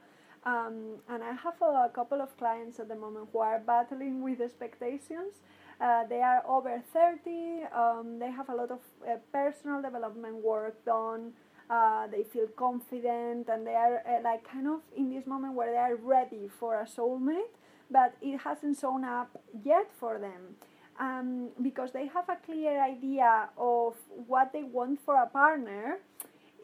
Um, 0.45 0.99
and 1.09 1.23
I 1.23 1.33
have 1.33 1.61
a, 1.61 1.89
couple 1.93 2.21
of 2.21 2.35
clients 2.37 2.79
at 2.79 2.87
the 2.87 2.95
moment 2.95 3.27
who 3.31 3.39
are 3.39 3.59
battling 3.59 4.23
with 4.23 4.39
expectations. 4.41 5.41
Uh, 5.81 6.05
they 6.07 6.21
are 6.21 6.43
over 6.47 6.81
30, 6.93 7.63
um, 7.73 8.19
they 8.19 8.29
have 8.31 8.49
a 8.49 8.55
lot 8.55 8.69
of 8.69 8.79
uh, 9.07 9.15
personal 9.31 9.81
development 9.81 10.35
work 10.35 10.83
done, 10.85 11.31
uh, 11.69 12.07
they 12.07 12.23
feel 12.23 12.47
confident, 12.57 13.47
and 13.47 13.65
they 13.65 13.75
are 13.75 14.01
uh, 14.05 14.21
like 14.21 14.43
kind 14.49 14.67
of 14.67 14.81
in 14.97 15.09
this 15.09 15.25
moment 15.25 15.53
where 15.53 15.71
they 15.71 15.77
are 15.77 15.95
ready 15.95 16.49
for 16.59 16.81
a 16.81 16.85
soulmate, 16.85 17.55
but 17.89 18.13
it 18.21 18.39
hasn't 18.39 18.77
shown 18.77 19.05
up 19.05 19.41
yet 19.63 19.89
for 19.99 20.19
them. 20.19 20.55
Um, 20.99 21.51
because 21.61 21.93
they 21.93 22.07
have 22.07 22.27
a 22.27 22.35
clear 22.45 22.83
idea 22.83 23.47
of 23.57 23.95
what 24.27 24.51
they 24.51 24.63
want 24.63 24.99
for 25.05 25.15
a 25.15 25.27
partner, 25.27 25.99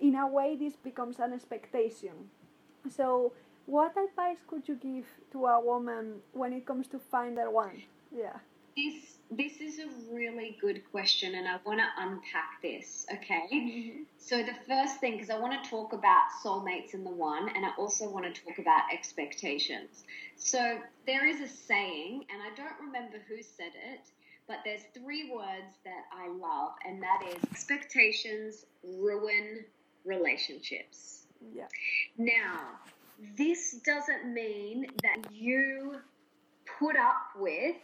in 0.01 0.15
a 0.15 0.27
way, 0.27 0.57
this 0.59 0.75
becomes 0.75 1.19
an 1.19 1.31
expectation. 1.31 2.29
So, 2.89 3.31
what 3.65 3.91
advice 3.97 4.37
could 4.47 4.67
you 4.67 4.75
give 4.75 5.05
to 5.31 5.45
a 5.45 5.59
woman 5.59 6.15
when 6.33 6.53
it 6.53 6.65
comes 6.65 6.87
to 6.87 6.99
find 7.11 7.37
their 7.37 7.49
one? 7.49 7.81
Yeah. 8.15 8.37
This 8.75 9.15
this 9.31 9.59
is 9.59 9.79
a 9.79 9.87
really 10.13 10.57
good 10.61 10.83
question 10.91 11.33
and 11.33 11.47
I 11.47 11.57
want 11.65 11.79
to 11.79 11.85
unpack 11.97 12.61
this, 12.61 13.07
okay? 13.11 13.47
Mm-hmm. 13.51 14.03
So 14.17 14.43
the 14.43 14.53
first 14.67 14.99
thing 14.99 15.17
cuz 15.17 15.29
I 15.29 15.39
want 15.39 15.63
to 15.63 15.69
talk 15.69 15.93
about 15.93 16.29
soulmates 16.43 16.93
and 16.93 17.05
the 17.05 17.11
one 17.11 17.49
and 17.49 17.65
I 17.65 17.71
also 17.77 18.09
want 18.09 18.25
to 18.33 18.41
talk 18.41 18.59
about 18.59 18.83
expectations. 18.93 20.03
So 20.35 20.79
there 21.07 21.25
is 21.25 21.41
a 21.41 21.47
saying 21.47 22.25
and 22.29 22.41
I 22.41 22.53
don't 22.55 22.79
remember 22.85 23.17
who 23.27 23.41
said 23.41 23.71
it, 23.93 24.01
but 24.47 24.59
there's 24.63 24.83
three 24.93 25.31
words 25.31 25.79
that 25.85 26.05
I 26.11 26.27
love 26.27 26.73
and 26.85 27.01
that 27.01 27.23
is 27.27 27.43
expectations 27.49 28.65
ruin 28.83 29.65
relationships. 30.03 31.25
Yeah. 31.53 31.67
Now, 32.17 32.79
this 33.37 33.73
doesn't 33.85 34.33
mean 34.33 34.87
that 35.03 35.31
you 35.31 35.97
put 36.79 36.95
up 36.95 37.29
with 37.37 37.75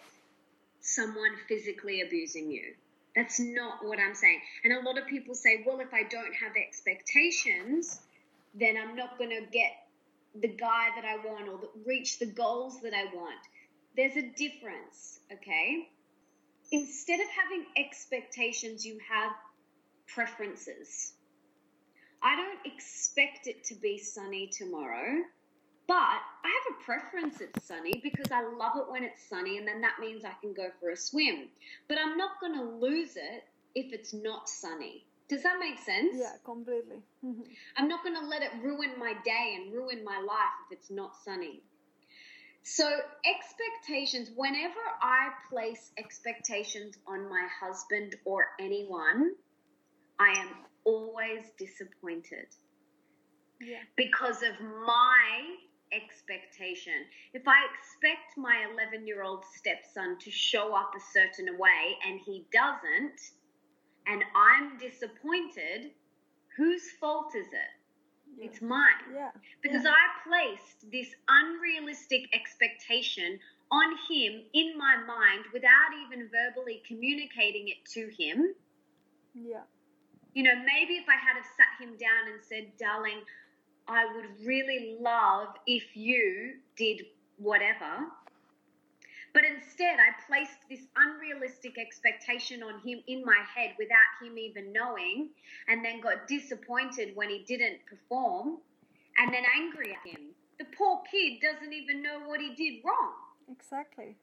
someone 0.81 1.31
physically 1.47 2.01
abusing 2.01 2.51
you. 2.51 2.73
That's 3.15 3.39
not 3.39 3.85
what 3.85 3.99
I'm 3.99 4.15
saying. 4.15 4.39
And 4.63 4.73
a 4.73 4.81
lot 4.81 4.97
of 4.97 5.05
people 5.07 5.35
say, 5.35 5.63
well, 5.65 5.79
if 5.79 5.93
I 5.93 6.03
don't 6.03 6.33
have 6.33 6.53
expectations, 6.55 7.99
then 8.55 8.77
I'm 8.77 8.95
not 8.95 9.17
going 9.17 9.29
to 9.31 9.41
get 9.51 9.71
the 10.39 10.47
guy 10.47 10.87
that 10.95 11.05
I 11.05 11.17
want 11.27 11.49
or 11.49 11.59
reach 11.85 12.19
the 12.19 12.25
goals 12.25 12.79
that 12.81 12.93
I 12.93 13.05
want. 13.13 13.39
There's 13.97 14.15
a 14.15 14.21
difference, 14.21 15.19
okay? 15.31 15.89
Instead 16.71 17.19
of 17.19 17.27
having 17.27 17.65
expectations, 17.75 18.85
you 18.85 18.97
have 19.09 19.31
preferences. 20.07 21.13
I 22.23 22.35
don't 22.35 22.59
expect 22.65 23.47
it 23.47 23.63
to 23.65 23.75
be 23.75 23.97
sunny 23.97 24.47
tomorrow, 24.47 25.23
but 25.87 25.95
I 25.95 26.47
have 26.47 26.75
a 26.79 26.83
preference 26.83 27.41
it's 27.41 27.65
sunny 27.65 27.99
because 28.03 28.31
I 28.31 28.43
love 28.43 28.73
it 28.77 28.89
when 28.89 29.03
it's 29.03 29.27
sunny, 29.27 29.57
and 29.57 29.67
then 29.67 29.81
that 29.81 29.99
means 29.99 30.23
I 30.23 30.33
can 30.41 30.53
go 30.53 30.69
for 30.79 30.91
a 30.91 30.97
swim. 30.97 31.49
But 31.87 31.97
I'm 31.97 32.17
not 32.17 32.39
going 32.39 32.53
to 32.53 32.63
lose 32.63 33.15
it 33.15 33.43
if 33.75 33.91
it's 33.91 34.13
not 34.13 34.47
sunny. 34.47 35.05
Does 35.27 35.43
that 35.43 35.59
make 35.59 35.79
sense? 35.79 36.15
Yeah, 36.17 36.33
completely. 36.43 37.01
Mhm. 37.23 37.55
I'm 37.77 37.87
not 37.87 38.03
going 38.03 38.15
to 38.15 38.25
let 38.27 38.43
it 38.43 38.51
ruin 38.61 38.99
my 38.99 39.13
day 39.23 39.55
and 39.55 39.73
ruin 39.73 40.03
my 40.03 40.19
life 40.19 40.53
if 40.69 40.77
it's 40.77 40.91
not 40.91 41.15
sunny. 41.23 41.63
So, 42.63 43.01
expectations, 43.25 44.29
whenever 44.35 44.79
I 45.01 45.29
place 45.49 45.91
expectations 45.97 46.97
on 47.07 47.27
my 47.27 47.47
husband 47.59 48.15
or 48.23 48.49
anyone, 48.59 49.31
I 50.19 50.37
am 50.37 50.49
always 50.83 51.51
disappointed 51.57 52.47
yeah. 53.61 53.77
because 53.95 54.43
of 54.43 54.59
my 54.85 55.55
expectation. 55.93 56.93
If 57.33 57.47
I 57.47 57.59
expect 57.75 58.37
my 58.37 58.65
11 58.73 59.05
year 59.05 59.23
old 59.23 59.43
stepson 59.57 60.17
to 60.19 60.31
show 60.31 60.75
up 60.75 60.91
a 60.95 61.01
certain 61.13 61.57
way 61.57 61.97
and 62.07 62.19
he 62.25 62.45
doesn't, 62.51 63.19
and 64.07 64.23
I'm 64.35 64.77
disappointed, 64.77 65.91
whose 66.57 66.83
fault 66.99 67.35
is 67.35 67.47
it? 67.47 67.71
Yeah. 68.37 68.45
It's 68.45 68.61
mine 68.61 69.11
yeah. 69.13 69.31
because 69.61 69.85
I 69.85 69.99
placed 70.25 70.89
this 70.91 71.09
unrealistic 71.27 72.33
expectation 72.33 73.39
on 73.71 73.91
him 74.09 74.43
in 74.53 74.77
my 74.77 74.95
mind 75.05 75.45
without 75.53 75.91
even 76.05 76.29
verbally 76.29 76.81
communicating 76.87 77.67
it 77.67 77.85
to 77.93 78.09
him. 78.17 78.53
Yeah. 79.33 79.63
You 80.33 80.43
know, 80.43 80.55
maybe 80.55 80.93
if 80.93 81.05
I 81.09 81.15
had 81.15 81.35
have 81.35 81.45
sat 81.57 81.75
him 81.79 81.97
down 81.97 82.31
and 82.31 82.41
said, 82.41 82.71
darling, 82.79 83.21
I 83.87 84.05
would 84.15 84.45
really 84.45 84.97
love 84.99 85.49
if 85.67 85.95
you 85.95 86.55
did 86.77 87.01
whatever. 87.37 88.07
But 89.33 89.43
instead, 89.45 89.97
I 89.99 90.11
placed 90.27 90.67
this 90.69 90.87
unrealistic 90.95 91.77
expectation 91.77 92.63
on 92.63 92.79
him 92.81 92.99
in 93.07 93.23
my 93.25 93.39
head 93.55 93.75
without 93.79 94.11
him 94.21 94.37
even 94.37 94.73
knowing, 94.73 95.29
and 95.67 95.83
then 95.83 96.01
got 96.01 96.27
disappointed 96.27 97.15
when 97.15 97.29
he 97.29 97.43
didn't 97.47 97.79
perform, 97.89 98.57
and 99.17 99.33
then 99.33 99.43
angry 99.55 99.95
at 99.95 100.09
him. 100.09 100.31
The 100.59 100.65
poor 100.77 101.01
kid 101.09 101.39
doesn't 101.41 101.73
even 101.73 102.03
know 102.03 102.19
what 102.25 102.39
he 102.39 102.53
did 102.55 102.83
wrong. 102.85 103.13
Exactly. 103.49 104.15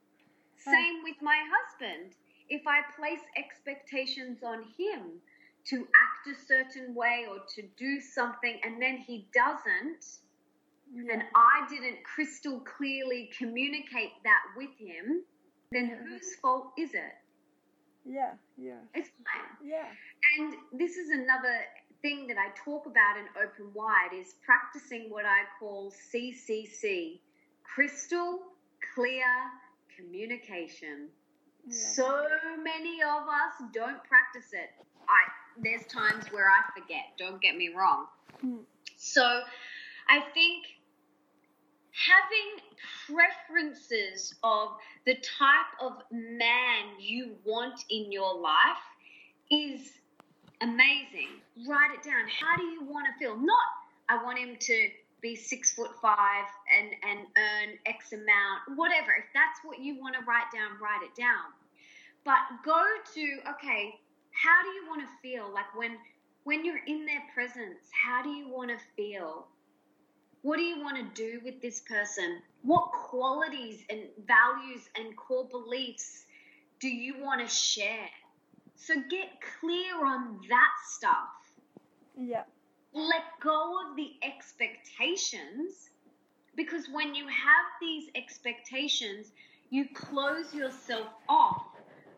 Same 0.57 1.03
with 1.03 1.15
my 1.21 1.43
husband. 1.49 2.13
If 2.49 2.65
I 2.67 2.81
place 2.97 3.21
expectations 3.37 4.39
on 4.43 4.63
him 4.77 5.21
to 5.69 5.77
act 5.77 6.27
a 6.27 6.35
certain 6.47 6.95
way 6.95 7.25
or 7.29 7.37
to 7.55 7.61
do 7.77 7.99
something 7.99 8.59
and 8.63 8.81
then 8.81 8.97
he 8.97 9.27
doesn't, 9.33 10.05
Yeah. 10.91 11.13
and 11.13 11.23
I 11.35 11.67
didn't 11.69 12.03
crystal 12.03 12.59
clearly 12.61 13.27
communicate 13.37 14.11
that 14.23 14.43
with 14.55 14.75
him, 14.77 15.23
then 15.71 15.87
Yeah. 15.89 15.95
whose 15.97 16.35
fault 16.37 16.73
is 16.77 16.93
it? 16.93 17.15
Yeah. 18.05 18.35
Yeah. 18.57 18.81
It's 18.95 19.11
mine. 19.23 19.57
Yeah. 19.61 19.93
And 20.37 20.55
this 20.73 20.97
is 20.97 21.09
another 21.11 21.65
thing 22.01 22.27
that 22.27 22.37
I 22.37 22.49
talk 22.55 22.85
about 22.87 23.17
in 23.17 23.27
Open 23.35 23.73
Wide 23.73 24.13
is 24.13 24.33
practicing 24.45 25.09
what 25.09 25.25
I 25.25 25.43
call 25.59 25.91
CCC, 25.91 27.21
crystal 27.63 28.55
clear 28.95 29.25
communication. 29.95 31.11
Yeah. 31.65 31.75
So 31.75 32.27
many 32.63 33.03
of 33.03 33.27
us 33.27 33.61
don't 33.73 34.03
practice 34.05 34.53
it. 34.53 34.71
I 35.07 35.21
there's 35.61 35.85
times 35.85 36.25
where 36.31 36.49
I 36.49 36.61
forget, 36.79 37.03
don't 37.17 37.41
get 37.41 37.55
me 37.55 37.69
wrong. 37.75 38.05
Mm. 38.45 38.59
So 38.97 39.41
I 40.09 40.21
think 40.33 40.65
having 41.91 42.65
preferences 43.07 44.35
of 44.43 44.69
the 45.05 45.15
type 45.15 45.71
of 45.81 45.93
man 46.11 46.99
you 46.99 47.35
want 47.45 47.83
in 47.89 48.11
your 48.11 48.39
life 48.39 48.83
is 49.51 49.91
amazing. 50.61 51.41
Write 51.67 51.91
it 51.93 52.03
down. 52.03 52.27
How 52.39 52.55
do 52.57 52.63
you 52.63 52.83
want 52.83 53.07
to 53.07 53.19
feel? 53.19 53.35
Not 53.35 53.67
I 54.09 54.23
want 54.23 54.39
him 54.39 54.57
to 54.59 54.89
be 55.21 55.35
six 55.35 55.71
foot 55.71 55.91
five 56.01 56.45
and, 56.75 56.89
and 57.07 57.27
earn 57.37 57.77
X 57.85 58.13
amount, 58.13 58.75
whatever. 58.75 59.11
If 59.17 59.25
that's 59.33 59.59
what 59.63 59.79
you 59.79 59.99
want 59.99 60.15
to 60.15 60.21
write 60.25 60.51
down, 60.53 60.79
write 60.81 61.03
it 61.03 61.15
down. 61.19 61.53
But 62.25 62.39
go 62.65 62.81
to, 63.13 63.51
okay, 63.51 63.99
how 64.41 64.63
do 64.63 64.69
you 64.69 64.87
want 64.87 65.01
to 65.01 65.07
feel? 65.21 65.51
Like 65.53 65.75
when 65.75 65.97
when 66.43 66.63
you're 66.63 66.83
in 66.87 67.05
their 67.05 67.21
presence, 67.33 67.79
how 67.91 68.23
do 68.23 68.29
you 68.29 68.49
want 68.49 68.71
to 68.71 68.77
feel? 68.95 69.47
What 70.41 70.57
do 70.57 70.63
you 70.63 70.81
want 70.81 70.95
to 70.97 71.21
do 71.21 71.41
with 71.43 71.61
this 71.61 71.81
person? 71.81 72.41
What 72.63 72.91
qualities 72.93 73.83
and 73.89 74.03
values 74.25 74.89
and 74.95 75.15
core 75.17 75.47
beliefs 75.49 76.25
do 76.79 76.87
you 76.87 77.21
want 77.21 77.41
to 77.41 77.53
share? 77.53 78.09
So 78.75 78.95
get 79.09 79.27
clear 79.59 80.05
on 80.05 80.39
that 80.49 80.73
stuff. 80.87 81.29
Yeah. 82.17 82.43
Let 82.93 83.23
go 83.41 83.75
of 83.85 83.97
the 83.97 84.11
expectations 84.23 85.89
because 86.55 86.87
when 86.91 87.13
you 87.13 87.27
have 87.27 87.65
these 87.81 88.09
expectations, 88.15 89.27
you 89.69 89.85
close 89.93 90.53
yourself 90.53 91.07
off 91.27 91.63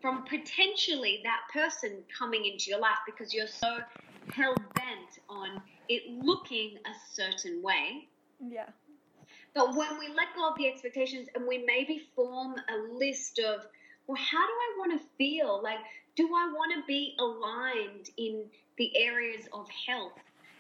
from 0.01 0.23
potentially 0.23 1.21
that 1.23 1.41
person 1.53 2.03
coming 2.17 2.45
into 2.45 2.69
your 2.69 2.79
life 2.79 2.97
because 3.05 3.33
you're 3.33 3.47
so 3.47 3.77
hell 4.33 4.55
bent 4.75 5.19
on 5.29 5.61
it 5.89 6.03
looking 6.23 6.77
a 6.85 6.93
certain 7.13 7.61
way. 7.61 8.07
Yeah. 8.39 8.69
But 9.53 9.75
when 9.75 9.99
we 9.99 10.07
let 10.07 10.35
go 10.35 10.49
of 10.49 10.57
the 10.57 10.67
expectations 10.67 11.27
and 11.35 11.45
we 11.45 11.63
maybe 11.65 12.01
form 12.15 12.55
a 12.69 12.93
list 12.93 13.39
of, 13.39 13.65
well, 14.07 14.17
how 14.17 14.45
do 14.45 14.53
I 14.53 14.75
want 14.77 14.99
to 14.99 15.07
feel? 15.17 15.61
Like, 15.61 15.79
do 16.15 16.25
I 16.27 16.51
want 16.53 16.73
to 16.75 16.85
be 16.87 17.15
aligned 17.19 18.09
in 18.17 18.45
the 18.77 18.95
areas 18.97 19.47
of 19.53 19.67
health? 19.87 20.13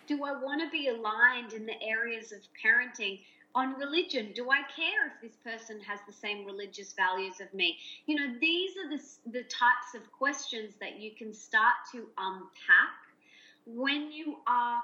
Do 0.07 0.25
I 0.25 0.33
want 0.33 0.61
to 0.61 0.69
be 0.69 0.89
aligned 0.89 1.53
in 1.53 1.65
the 1.65 1.81
areas 1.81 2.33
of 2.33 2.39
parenting? 2.63 3.21
On 3.53 3.77
religion, 3.77 4.31
do 4.33 4.49
I 4.49 4.61
care 4.75 5.07
if 5.07 5.21
this 5.21 5.37
person 5.43 5.81
has 5.81 5.99
the 6.07 6.13
same 6.13 6.45
religious 6.45 6.93
values 6.93 7.41
of 7.41 7.53
me? 7.53 7.77
You 8.05 8.15
know, 8.15 8.35
these 8.39 8.71
are 8.77 8.89
the, 8.89 9.03
the 9.31 9.43
types 9.43 9.93
of 9.95 10.09
questions 10.11 10.75
that 10.79 10.99
you 10.99 11.11
can 11.11 11.33
start 11.33 11.75
to 11.91 12.07
unpack 12.17 12.95
when 13.65 14.11
you 14.11 14.37
are 14.47 14.81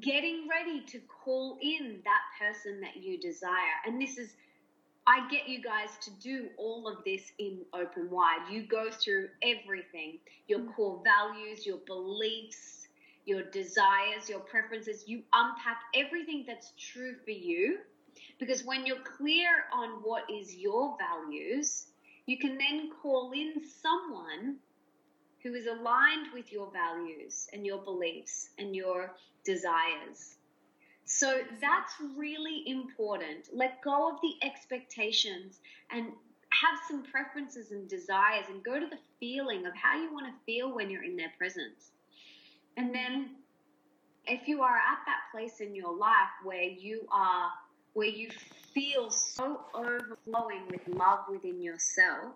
getting 0.00 0.48
ready 0.48 0.80
to 0.86 1.00
call 1.24 1.58
in 1.62 2.00
that 2.04 2.22
person 2.38 2.80
that 2.80 2.96
you 2.96 3.18
desire. 3.20 3.78
And 3.86 4.00
this 4.00 4.18
is, 4.18 4.34
I 5.06 5.28
get 5.28 5.48
you 5.48 5.62
guys 5.62 5.90
to 6.02 6.10
do 6.20 6.48
all 6.56 6.88
of 6.88 7.04
this 7.04 7.32
in 7.38 7.58
open 7.72 8.10
wide. 8.10 8.50
You 8.50 8.62
go 8.62 8.90
through 8.90 9.28
everything 9.42 10.18
your 10.46 10.60
mm. 10.60 10.74
core 10.74 11.02
values, 11.04 11.66
your 11.66 11.78
beliefs, 11.86 12.83
your 13.24 13.42
desires, 13.42 14.28
your 14.28 14.40
preferences. 14.40 15.04
You 15.06 15.22
unpack 15.32 15.80
everything 15.94 16.44
that's 16.46 16.72
true 16.78 17.14
for 17.24 17.30
you. 17.30 17.78
Because 18.38 18.64
when 18.64 18.86
you're 18.86 19.02
clear 19.16 19.48
on 19.72 20.02
what 20.02 20.24
is 20.30 20.54
your 20.54 20.96
values, 20.98 21.86
you 22.26 22.38
can 22.38 22.58
then 22.58 22.90
call 23.02 23.32
in 23.32 23.54
someone 23.82 24.56
who 25.42 25.54
is 25.54 25.66
aligned 25.66 26.28
with 26.32 26.50
your 26.50 26.70
values 26.72 27.48
and 27.52 27.66
your 27.66 27.78
beliefs 27.78 28.48
and 28.58 28.74
your 28.74 29.14
desires. 29.44 30.36
So 31.04 31.40
that's 31.60 31.94
really 32.16 32.62
important. 32.66 33.48
Let 33.52 33.82
go 33.82 34.10
of 34.10 34.20
the 34.22 34.34
expectations 34.46 35.60
and 35.90 36.06
have 36.62 36.78
some 36.88 37.02
preferences 37.02 37.72
and 37.72 37.88
desires 37.88 38.46
and 38.48 38.62
go 38.62 38.80
to 38.80 38.86
the 38.86 38.98
feeling 39.20 39.66
of 39.66 39.74
how 39.74 40.00
you 40.00 40.12
want 40.12 40.26
to 40.26 40.44
feel 40.46 40.74
when 40.74 40.88
you're 40.88 41.04
in 41.04 41.16
their 41.16 41.32
presence. 41.36 41.90
And 42.76 42.94
then 42.94 43.36
if 44.26 44.48
you 44.48 44.62
are 44.62 44.76
at 44.76 44.98
that 45.06 45.20
place 45.32 45.60
in 45.60 45.74
your 45.74 45.96
life 45.96 46.32
where 46.42 46.62
you 46.62 47.06
are 47.12 47.50
where 47.92 48.08
you 48.08 48.28
feel 48.74 49.08
so 49.10 49.60
overflowing 49.72 50.66
with 50.68 50.80
love 50.88 51.20
within 51.30 51.62
yourself 51.62 52.34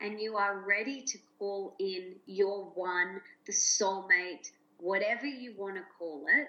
and 0.00 0.20
you 0.20 0.36
are 0.36 0.60
ready 0.66 1.02
to 1.02 1.18
call 1.38 1.74
in 1.80 2.14
your 2.26 2.66
one, 2.74 3.20
the 3.46 3.52
soulmate, 3.52 4.50
whatever 4.78 5.26
you 5.26 5.54
want 5.58 5.76
to 5.76 5.82
call 5.98 6.24
it, 6.28 6.48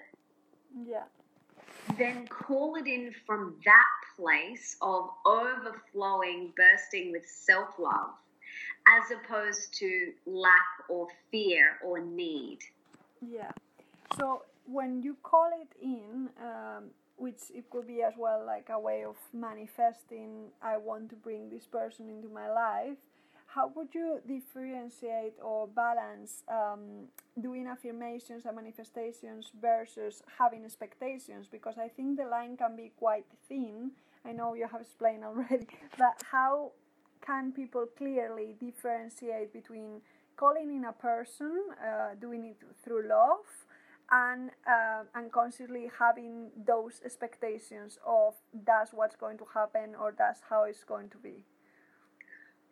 Yeah. 0.88 1.04
then 1.98 2.26
call 2.28 2.76
it 2.76 2.86
in 2.86 3.12
from 3.26 3.60
that 3.64 3.86
place 4.16 4.76
of 4.80 5.10
overflowing, 5.26 6.52
bursting 6.56 7.10
with 7.12 7.26
self 7.26 7.78
love, 7.78 8.10
as 8.86 9.10
opposed 9.10 9.74
to 9.74 10.12
lack 10.26 10.66
or 10.88 11.08
fear 11.30 11.78
or 11.84 11.98
need. 12.00 12.60
Yeah. 13.22 13.52
So 14.18 14.42
when 14.66 15.02
you 15.02 15.16
call 15.22 15.50
it 15.60 15.74
in, 15.80 16.30
um, 16.40 16.84
which 17.16 17.50
it 17.54 17.70
could 17.70 17.86
be 17.86 18.02
as 18.02 18.14
well 18.18 18.44
like 18.44 18.68
a 18.70 18.78
way 18.78 19.04
of 19.04 19.16
manifesting, 19.32 20.50
I 20.60 20.76
want 20.76 21.10
to 21.10 21.16
bring 21.16 21.48
this 21.50 21.66
person 21.66 22.08
into 22.08 22.28
my 22.28 22.50
life. 22.50 22.96
How 23.46 23.70
would 23.76 23.94
you 23.94 24.20
differentiate 24.26 25.34
or 25.42 25.68
balance 25.68 26.42
um, 26.48 27.08
doing 27.38 27.66
affirmations 27.66 28.46
and 28.46 28.56
manifestations 28.56 29.50
versus 29.60 30.22
having 30.38 30.64
expectations? 30.64 31.46
Because 31.50 31.76
I 31.78 31.88
think 31.88 32.16
the 32.18 32.24
line 32.24 32.56
can 32.56 32.76
be 32.76 32.92
quite 32.96 33.26
thin. 33.48 33.92
I 34.24 34.32
know 34.32 34.54
you 34.54 34.66
have 34.70 34.80
explained 34.80 35.24
already, 35.24 35.66
but 35.98 36.22
how 36.30 36.72
can 37.24 37.52
people 37.52 37.86
clearly 37.96 38.56
differentiate 38.58 39.52
between 39.52 40.00
calling 40.36 40.74
in 40.74 40.84
a 40.84 40.92
person, 40.92 41.52
uh, 41.80 42.14
doing 42.20 42.44
it 42.44 42.56
through 42.84 43.08
love, 43.08 43.46
and 44.10 44.50
uh, 44.66 45.04
unconsciously 45.14 45.90
having 45.98 46.50
those 46.66 47.00
expectations 47.04 47.98
of 48.06 48.34
that's 48.66 48.92
what's 48.92 49.16
going 49.16 49.38
to 49.38 49.46
happen 49.54 49.94
or 49.98 50.14
that's 50.16 50.40
how 50.48 50.64
it's 50.64 50.84
going 50.84 51.08
to 51.08 51.18
be? 51.18 51.44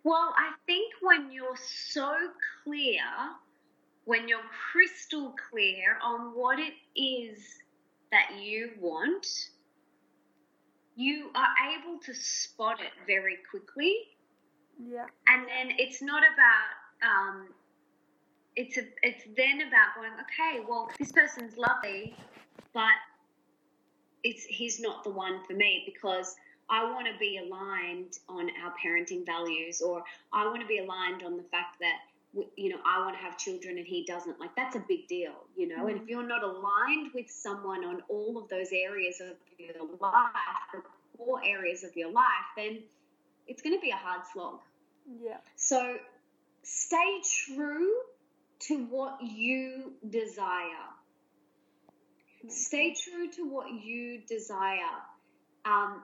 Well, 0.05 0.35
I 0.37 0.53
think 0.67 0.93
when 1.03 1.31
you're 1.31 1.57
so 1.57 2.15
clear, 2.65 3.03
when 4.05 4.29
you're 4.29 4.49
crystal 4.73 5.35
clear 5.51 5.99
on 6.03 6.33
what 6.35 6.59
it 6.59 6.75
is 6.99 7.39
that 8.11 8.31
you 8.41 8.71
want, 8.79 9.27
you 10.97 11.31
are 11.35 11.55
able 11.73 11.99
to 12.01 12.15
spot 12.15 12.81
it 12.81 12.93
very 13.07 13.39
quickly. 13.51 13.95
Yeah. 14.79 15.07
And 15.29 15.47
then 15.47 15.77
it's 15.79 16.03
not 16.03 16.23
about, 16.23 16.80
um, 17.03 17.49
it's 18.57 18.77
a, 18.77 18.83
it's 19.03 19.25
then 19.37 19.63
about 19.63 19.95
going, 19.97 20.13
okay, 20.23 20.65
well, 20.69 20.91
this 20.99 21.13
person's 21.13 21.57
lovely, 21.57 22.15
but 22.75 22.99
it's 24.23 24.45
he's 24.45 24.81
not 24.81 25.05
the 25.05 25.11
one 25.11 25.43
for 25.47 25.55
me 25.55 25.83
because 25.87 26.37
I 26.69 26.85
want 26.85 27.07
to 27.07 27.19
be 27.19 27.39
aligned 27.39 28.19
on 28.29 28.51
our 28.63 28.73
parenting 28.83 29.25
values, 29.25 29.81
or 29.81 30.03
I 30.33 30.47
want 30.47 30.61
to 30.61 30.67
be 30.67 30.79
aligned 30.79 31.23
on 31.23 31.37
the 31.37 31.43
fact 31.45 31.81
that 31.81 31.97
you 32.57 32.69
know 32.69 32.79
I 32.87 33.01
want 33.05 33.17
to 33.17 33.23
have 33.23 33.37
children 33.39 33.79
and 33.79 33.87
he 33.87 34.05
doesn't. 34.05 34.39
Like 34.39 34.55
that's 34.57 34.77
a 34.77 34.85
big 34.87 35.09
deal, 35.09 35.33
you 35.57 35.69
know. 35.69 35.79
Mm-hmm. 35.79 35.89
And 35.89 36.03
if 36.03 36.09
you're 36.09 36.27
not 36.27 36.43
aligned 36.43 37.13
with 37.15 37.31
someone 37.31 37.85
on 37.85 38.03
all 38.09 38.39
of 38.39 38.49
those 38.49 38.73
areas 38.73 39.21
of 39.21 39.37
your 39.59 39.85
life, 40.01 40.31
the 40.73 40.83
core 41.17 41.41
areas 41.45 41.83
of 41.83 41.97
your 41.97 42.13
life, 42.13 42.49
then 42.57 42.81
it's 43.49 43.63
going 43.63 43.77
to 43.77 43.81
be 43.81 43.91
a 43.91 43.97
hard 43.97 44.23
slog. 44.33 44.61
Yeah. 45.21 45.39
So 45.57 45.97
stay 46.63 47.21
true 47.47 47.93
to 48.61 48.85
what 48.87 49.19
you 49.23 49.95
desire. 50.09 50.89
Stay 52.49 52.95
true 52.95 53.31
to 53.33 53.49
what 53.49 53.71
you 53.71 54.23
desire. 54.27 54.97
Um, 55.65 56.03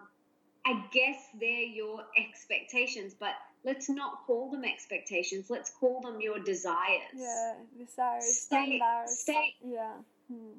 I 0.67 0.85
guess 0.93 1.17
they're 1.41 1.63
your 1.63 2.03
expectations, 2.19 3.15
but 3.19 3.33
let's 3.65 3.89
not 3.89 4.27
call 4.27 4.51
them 4.51 4.65
expectations. 4.65 5.47
Let's 5.49 5.71
call 5.71 6.01
them 6.01 6.21
your 6.21 6.39
desires. 6.41 7.15
Yeah, 7.15 7.55
desires, 7.79 8.41
stay, 8.41 8.79
standards. 8.79 9.19
Stay, 9.21 9.55
yeah. 9.65 9.95
Hmm. 10.29 10.59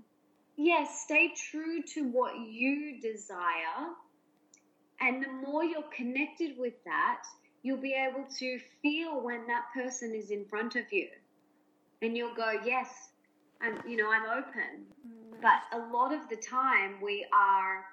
Yes, 0.55 0.87
yeah, 0.89 0.93
stay 0.93 1.33
true 1.51 1.83
to 1.93 2.09
what 2.09 2.33
you 2.39 2.99
desire. 3.01 3.93
And 4.99 5.23
the 5.23 5.31
more 5.31 5.63
you're 5.63 5.83
connected 5.95 6.57
with 6.57 6.73
that, 6.85 7.21
you'll 7.67 7.75
be 7.75 7.93
able 7.93 8.23
to 8.39 8.59
feel 8.81 9.21
when 9.21 9.45
that 9.47 9.65
person 9.73 10.15
is 10.15 10.31
in 10.31 10.45
front 10.45 10.77
of 10.77 10.85
you. 10.89 11.09
And 12.01 12.15
you'll 12.15 12.33
go, 12.33 12.53
yes, 12.63 13.09
I'm, 13.61 13.77
you 13.85 13.97
know, 13.97 14.09
I'm 14.09 14.39
open. 14.39 14.85
Mm-hmm. 15.05 15.41
But 15.41 15.77
a 15.77 15.91
lot 15.91 16.13
of 16.13 16.29
the 16.29 16.37
time 16.37 17.01
we 17.03 17.27
are 17.33 17.83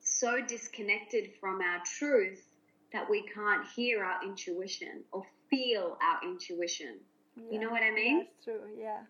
so 0.00 0.40
disconnected 0.44 1.30
from 1.40 1.60
our 1.60 1.80
truth 1.84 2.42
that 2.92 3.08
we 3.08 3.22
can't 3.32 3.64
hear 3.76 4.02
our 4.02 4.24
intuition 4.24 5.04
or 5.12 5.22
feel 5.48 5.96
our 6.02 6.28
intuition. 6.28 6.98
Yeah, 7.36 7.52
you 7.52 7.60
know 7.60 7.70
what 7.70 7.84
I 7.84 7.92
mean? 7.92 8.18
That's 8.18 8.44
true, 8.44 8.62
yeah. 8.76 9.02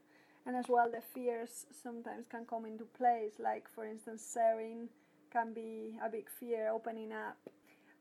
And 0.44 0.56
as 0.56 0.66
well, 0.68 0.90
the 0.90 1.00
fears 1.14 1.64
sometimes 1.82 2.26
can 2.30 2.44
come 2.44 2.66
into 2.66 2.84
place. 2.84 3.32
Like, 3.38 3.64
for 3.74 3.86
instance, 3.86 4.30
sharing 4.34 4.90
can 5.32 5.54
be 5.54 5.96
a 6.04 6.10
big 6.10 6.28
fear, 6.38 6.68
opening 6.70 7.12
up. 7.12 7.38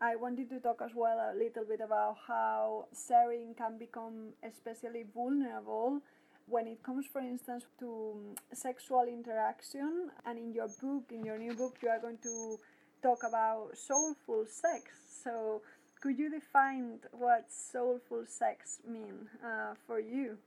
I 0.02 0.16
wanted 0.16 0.50
to 0.52 0.60
talk 0.60 0.82
as 0.82 0.92
well 0.96 1.18
a 1.18 1.36
little 1.38 1.66
bit 1.66 1.82
about 1.82 2.16
how 2.26 2.86
sharing 3.08 3.54
can 3.54 3.78
become 3.78 4.30
especially 4.44 5.04
vulnerable 5.14 6.02
when 6.48 6.68
it 6.68 6.82
comes, 6.84 7.06
for 7.12 7.20
instance, 7.20 7.66
to 7.80 8.16
sexual 8.54 9.04
interaction. 9.08 10.10
And 10.26 10.40
in 10.40 10.54
your 10.54 10.70
book, 10.82 11.04
in 11.12 11.26
your 11.26 11.38
new 11.38 11.54
book, 11.54 11.78
you 11.84 11.90
are 11.90 12.00
going 12.00 12.18
to 12.24 12.58
talk 13.04 13.24
about 13.28 13.78
soulful 13.78 14.46
sex. 14.50 14.84
So, 15.24 15.62
could 16.02 16.18
you 16.18 16.30
define 16.30 17.00
what 17.12 17.46
soulful 17.50 18.24
sex 18.26 18.80
mean 18.88 19.28
uh, 19.44 19.74
for 19.86 20.00
you? 20.00 20.38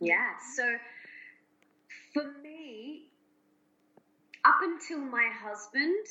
Yeah. 0.00 0.32
So, 0.56 0.64
for 2.12 2.24
me, 2.42 3.04
up 4.44 4.56
until 4.62 4.98
my 4.98 5.30
husband, 5.32 6.06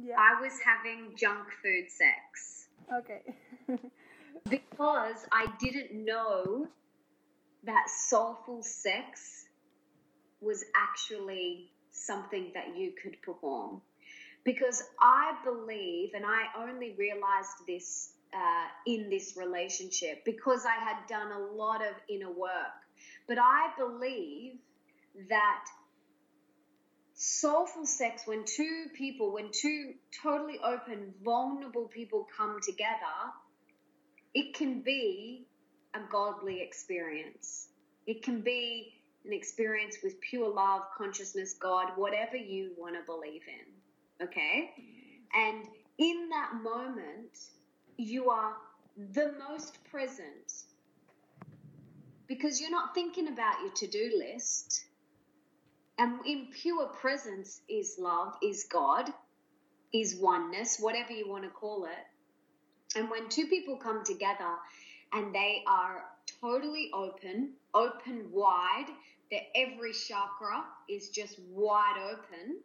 yeah. 0.00 0.16
I 0.18 0.40
was 0.40 0.52
having 0.64 1.14
junk 1.16 1.48
food 1.62 1.90
sex. 1.90 2.68
Okay. 2.92 3.22
because 4.48 5.26
I 5.32 5.46
didn't 5.58 6.04
know 6.04 6.66
that 7.64 7.88
soulful 7.88 8.62
sex 8.62 9.46
was 10.40 10.64
actually 10.74 11.70
something 11.92 12.50
that 12.54 12.76
you 12.76 12.92
could 13.00 13.20
perform 13.22 13.80
because 14.44 14.82
I 15.00 15.34
believe, 15.44 16.14
and 16.14 16.24
I 16.26 16.46
only 16.58 16.94
realized 16.98 17.66
this 17.66 18.14
uh, 18.34 18.66
in 18.86 19.10
this 19.10 19.36
relationship 19.36 20.24
because 20.24 20.64
I 20.64 20.82
had 20.82 21.06
done 21.08 21.30
a 21.32 21.54
lot 21.54 21.80
of 21.82 21.94
inner 22.08 22.30
work. 22.30 22.80
But 23.28 23.38
I 23.38 23.70
believe 23.76 24.54
that 25.28 25.64
soulful 27.24 27.86
sex, 27.86 28.22
when 28.26 28.44
two 28.44 28.86
people, 28.94 29.32
when 29.32 29.48
two 29.52 29.94
totally 30.24 30.58
open, 30.58 31.14
vulnerable 31.24 31.84
people 31.84 32.26
come 32.36 32.58
together, 32.60 33.30
it 34.34 34.54
can 34.54 34.80
be 34.80 35.46
a 35.94 36.00
godly 36.10 36.60
experience. 36.60 37.68
It 38.08 38.24
can 38.24 38.40
be 38.40 38.94
an 39.24 39.32
experience 39.32 39.98
with 40.02 40.20
pure 40.20 40.52
love, 40.52 40.82
consciousness, 40.98 41.54
God, 41.54 41.92
whatever 41.94 42.36
you 42.36 42.72
want 42.76 42.96
to 42.96 43.02
believe 43.06 43.42
in. 43.46 44.26
Okay? 44.26 44.72
And 45.32 45.62
in 45.98 46.28
that 46.30 46.54
moment, 46.60 47.38
you 47.98 48.30
are 48.30 48.56
the 49.12 49.32
most 49.48 49.78
present 49.84 50.64
because 52.26 52.60
you're 52.60 52.70
not 52.72 52.96
thinking 52.96 53.28
about 53.28 53.60
your 53.60 53.70
to 53.76 53.86
do 53.86 54.12
list. 54.18 54.86
And 56.02 56.26
in 56.26 56.48
pure 56.52 56.86
presence 56.86 57.60
is 57.68 57.96
love, 57.98 58.34
is 58.42 58.64
God, 58.64 59.12
is 59.94 60.16
oneness, 60.16 60.78
whatever 60.80 61.12
you 61.12 61.28
want 61.30 61.44
to 61.44 61.50
call 61.50 61.84
it. 61.84 62.98
And 62.98 63.08
when 63.08 63.28
two 63.28 63.46
people 63.46 63.76
come 63.76 64.04
together 64.04 64.56
and 65.12 65.32
they 65.32 65.62
are 65.68 66.04
totally 66.40 66.90
open, 66.92 67.52
open 67.72 68.32
wide, 68.32 68.88
that 69.30 69.42
every 69.54 69.92
chakra 69.92 70.64
is 70.88 71.08
just 71.10 71.38
wide 71.38 71.98
open 72.12 72.56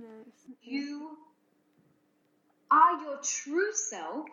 Yes. 0.00 0.56
You 0.62 1.16
are 2.70 3.02
your 3.02 3.18
true 3.22 3.72
self 3.72 4.28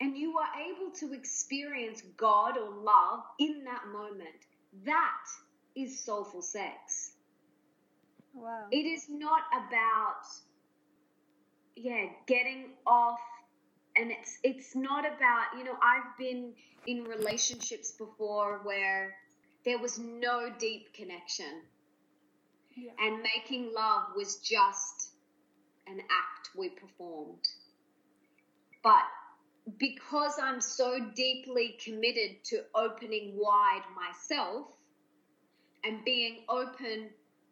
and 0.00 0.16
you 0.16 0.36
are 0.38 0.48
able 0.60 0.92
to 0.96 1.14
experience 1.14 2.02
God 2.16 2.58
or 2.58 2.70
love 2.70 3.20
in 3.38 3.64
that 3.64 3.86
moment. 3.92 4.28
That 4.84 5.24
is 5.74 6.04
soulful 6.04 6.42
sex. 6.42 7.12
Wow. 8.34 8.66
It 8.70 8.86
is 8.86 9.06
not 9.08 9.42
about 9.52 10.24
yeah, 11.76 12.06
getting 12.26 12.70
off 12.86 13.20
and 13.96 14.10
it's 14.10 14.38
it's 14.42 14.74
not 14.76 15.04
about, 15.04 15.46
you 15.56 15.64
know, 15.64 15.76
I've 15.82 16.16
been 16.18 16.52
in 16.86 17.04
relationships 17.04 17.92
before 17.92 18.60
where 18.62 19.14
there 19.64 19.78
was 19.78 19.98
no 19.98 20.50
deep 20.58 20.94
connection. 20.94 21.62
Yeah. 22.76 22.92
And 23.00 23.22
making 23.22 23.72
love 23.74 24.04
was 24.16 24.36
just 24.36 25.10
an 25.86 25.98
act 25.98 26.50
we 26.56 26.68
performed. 26.68 27.46
But 28.84 29.02
because 29.78 30.38
I'm 30.40 30.60
so 30.60 30.98
deeply 31.14 31.76
committed 31.84 32.44
to 32.44 32.62
opening 32.74 33.32
wide 33.36 33.82
myself 33.96 34.66
and 35.84 36.04
being 36.04 36.44
open 36.48 37.10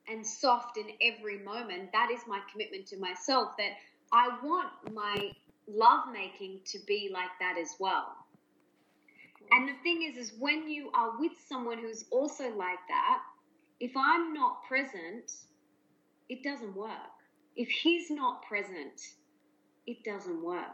and 0.09 0.27
soft 0.27 0.77
in 0.77 0.87
every 1.03 1.39
moment, 1.39 1.91
that 1.93 2.11
is 2.11 2.21
my 2.27 2.41
commitment 2.51 2.87
to 2.89 2.99
myself 2.99 3.51
that 3.59 3.73
I 4.13 4.29
want 4.43 4.69
my 4.93 5.31
lovemaking 5.69 6.61
to 6.67 6.79
be 6.87 7.11
like 7.13 7.31
that 7.41 7.57
as 7.61 7.75
well. 7.79 8.15
And 9.51 9.69
the 9.69 9.75
thing 9.83 10.03
is, 10.03 10.17
is 10.17 10.33
when 10.39 10.69
you 10.69 10.91
are 10.95 11.19
with 11.19 11.33
someone 11.49 11.79
who's 11.79 12.05
also 12.11 12.45
like 12.57 12.79
that, 12.89 13.23
if 13.79 13.93
I'm 13.97 14.33
not 14.33 14.65
present, 14.65 15.31
it 16.29 16.43
doesn't 16.43 16.75
work. 16.75 16.91
If 17.55 17.69
he's 17.69 18.11
not 18.11 18.43
present, 18.43 19.01
it 19.87 20.03
doesn't 20.05 20.43
work. 20.43 20.65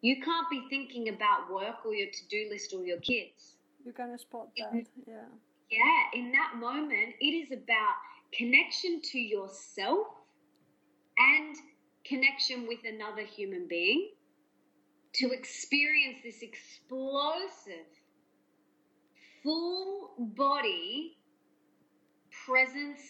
You 0.00 0.22
can't 0.22 0.48
be 0.48 0.64
thinking 0.70 1.08
about 1.08 1.52
work 1.52 1.84
or 1.84 1.94
your 1.94 2.08
to 2.08 2.28
do 2.30 2.48
list 2.50 2.72
or 2.72 2.84
your 2.84 2.98
kids. 2.98 3.56
You 3.84 3.92
kind 3.92 4.14
of 4.14 4.20
spot 4.20 4.48
that, 4.56 4.84
yeah. 5.06 5.14
Yeah, 5.70 6.20
in 6.20 6.32
that 6.32 6.54
moment, 6.58 7.14
it 7.20 7.26
is 7.26 7.52
about 7.52 7.96
connection 8.32 9.00
to 9.02 9.18
yourself 9.18 10.06
and 11.18 11.56
connection 12.04 12.66
with 12.66 12.80
another 12.84 13.22
human 13.22 13.66
being 13.68 14.10
to 15.14 15.30
experience 15.32 16.18
this 16.22 16.42
explosive, 16.42 17.86
full 19.42 20.14
body 20.18 21.16
presence, 22.46 23.00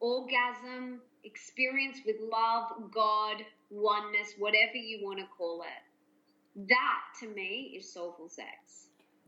orgasm, 0.00 1.00
experience 1.24 1.98
with 2.06 2.16
love, 2.32 2.90
God, 2.92 3.42
oneness, 3.70 4.34
whatever 4.38 4.76
you 4.76 5.00
want 5.04 5.18
to 5.18 5.26
call 5.36 5.62
it. 5.62 6.68
That 6.68 7.00
to 7.20 7.28
me 7.28 7.74
is 7.76 7.92
soulful 7.92 8.28
sex. 8.28 8.85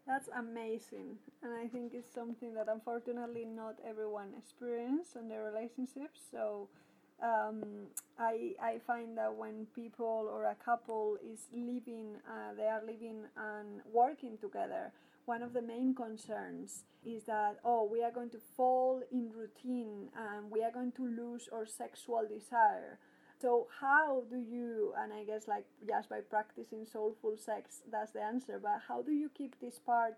That's 0.08 0.28
amazing. 0.36 1.18
And 1.42 1.52
I 1.54 1.68
think 1.68 1.92
it's 1.94 2.14
something 2.14 2.54
that 2.54 2.68
unfortunately 2.68 3.44
not 3.44 3.76
everyone 3.86 4.30
experiences 4.38 5.16
in 5.16 5.28
their 5.28 5.44
relationships. 5.44 6.20
So 6.30 6.68
um, 7.22 7.62
I, 8.18 8.54
I 8.62 8.78
find 8.86 9.18
that 9.18 9.34
when 9.36 9.66
people 9.74 10.30
or 10.32 10.46
a 10.46 10.56
couple 10.56 11.18
is 11.22 11.48
living, 11.52 12.16
uh, 12.26 12.54
they 12.56 12.64
are 12.66 12.82
living 12.86 13.24
and 13.36 13.82
working 13.92 14.38
together, 14.40 14.92
one 15.26 15.42
of 15.42 15.52
the 15.52 15.62
main 15.62 15.94
concerns 15.94 16.84
is 17.04 17.24
that 17.24 17.58
oh 17.64 17.88
we 17.90 18.02
are 18.02 18.10
going 18.10 18.30
to 18.30 18.38
fall 18.56 19.02
in 19.12 19.30
routine 19.36 20.08
and 20.16 20.50
we 20.50 20.64
are 20.64 20.72
going 20.72 20.90
to 20.92 21.06
lose 21.06 21.48
our 21.52 21.66
sexual 21.66 22.22
desire 22.28 22.98
So 23.40 23.68
how 23.80 24.24
do 24.30 24.36
you 24.36 24.94
and 24.98 25.12
I 25.12 25.22
guess 25.24 25.46
like 25.46 25.64
just 25.86 26.08
by 26.08 26.20
practicing 26.20 26.86
soulful 26.86 27.36
sex 27.36 27.82
that's 27.90 28.12
the 28.12 28.22
answer, 28.22 28.58
but 28.60 28.80
how 28.86 29.02
do 29.02 29.12
you 29.12 29.30
keep 29.36 29.58
this 29.60 29.78
part 29.78 30.14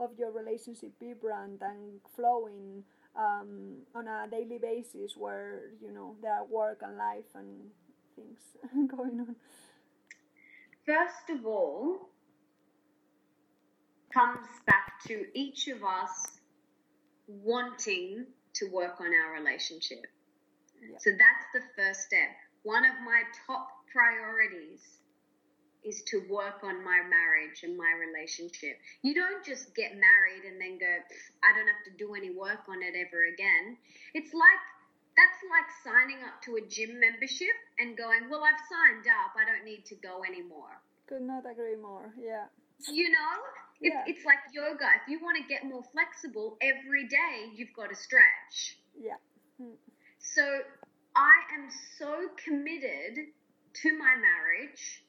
of 0.00 0.10
your 0.18 0.32
relationship 0.32 0.92
vibrant 1.00 1.62
and 1.62 2.00
flowing 2.16 2.82
um, 3.16 3.76
on 3.94 4.08
a 4.08 4.26
daily 4.28 4.58
basis 4.58 5.16
where 5.16 5.70
you 5.80 5.92
know 5.92 6.16
there 6.20 6.32
are 6.32 6.44
work 6.46 6.80
and 6.82 6.96
life 6.96 7.30
and 7.34 7.70
things 8.16 8.40
going 8.90 9.20
on? 9.20 9.36
First 10.84 11.30
of 11.30 11.46
all, 11.46 12.08
comes 14.12 14.46
back 14.66 15.00
to 15.06 15.26
each 15.32 15.68
of 15.68 15.78
us 15.82 16.38
wanting 17.26 18.26
to 18.54 18.66
work 18.66 19.00
on 19.00 19.06
our 19.06 19.34
relationship. 19.34 20.06
Yeah. 20.82 20.98
So 20.98 21.10
that's 21.10 21.46
the 21.54 21.62
first 21.76 22.00
step. 22.02 22.30
One 22.64 22.84
of 22.84 22.96
my 23.04 23.22
top 23.46 23.68
priorities 23.92 24.80
is 25.84 26.02
to 26.08 26.24
work 26.32 26.64
on 26.64 26.82
my 26.82 27.04
marriage 27.04 27.60
and 27.62 27.76
my 27.76 27.92
relationship. 27.92 28.80
You 29.04 29.14
don't 29.14 29.44
just 29.44 29.76
get 29.76 29.92
married 29.92 30.48
and 30.48 30.56
then 30.56 30.80
go, 30.80 30.88
I 31.44 31.52
don't 31.52 31.68
have 31.68 31.84
to 31.84 31.92
do 32.00 32.16
any 32.16 32.32
work 32.32 32.64
on 32.68 32.80
it 32.80 32.96
ever 32.96 33.28
again. 33.28 33.76
It's 34.16 34.32
like 34.32 34.64
that's 35.14 35.40
like 35.46 35.68
signing 35.84 36.24
up 36.26 36.42
to 36.42 36.56
a 36.56 36.62
gym 36.66 36.98
membership 36.98 37.54
and 37.78 37.96
going, 37.96 38.26
Well, 38.32 38.42
I've 38.42 38.58
signed 38.66 39.06
up, 39.06 39.36
I 39.38 39.44
don't 39.46 39.64
need 39.64 39.84
to 39.92 39.96
go 39.96 40.24
anymore. 40.24 40.80
Could 41.06 41.22
not 41.22 41.44
agree 41.44 41.76
more, 41.76 42.10
yeah. 42.18 42.48
You 42.90 43.12
know, 43.12 43.34
yeah. 43.80 44.02
it's 44.06 44.24
like 44.24 44.40
yoga. 44.52 44.88
If 45.04 45.08
you 45.08 45.20
want 45.22 45.36
to 45.36 45.44
get 45.46 45.64
more 45.64 45.84
flexible 45.92 46.56
every 46.60 47.06
day, 47.06 47.52
you've 47.54 47.72
got 47.76 47.90
to 47.90 47.94
stretch. 47.94 48.80
Yeah. 48.98 49.20
Hmm. 49.60 49.76
So 50.18 50.42
I 51.16 51.54
am 51.54 51.68
so 51.98 52.28
committed 52.42 53.26
to 53.82 53.98
my 53.98 54.14
marriage 54.16 55.04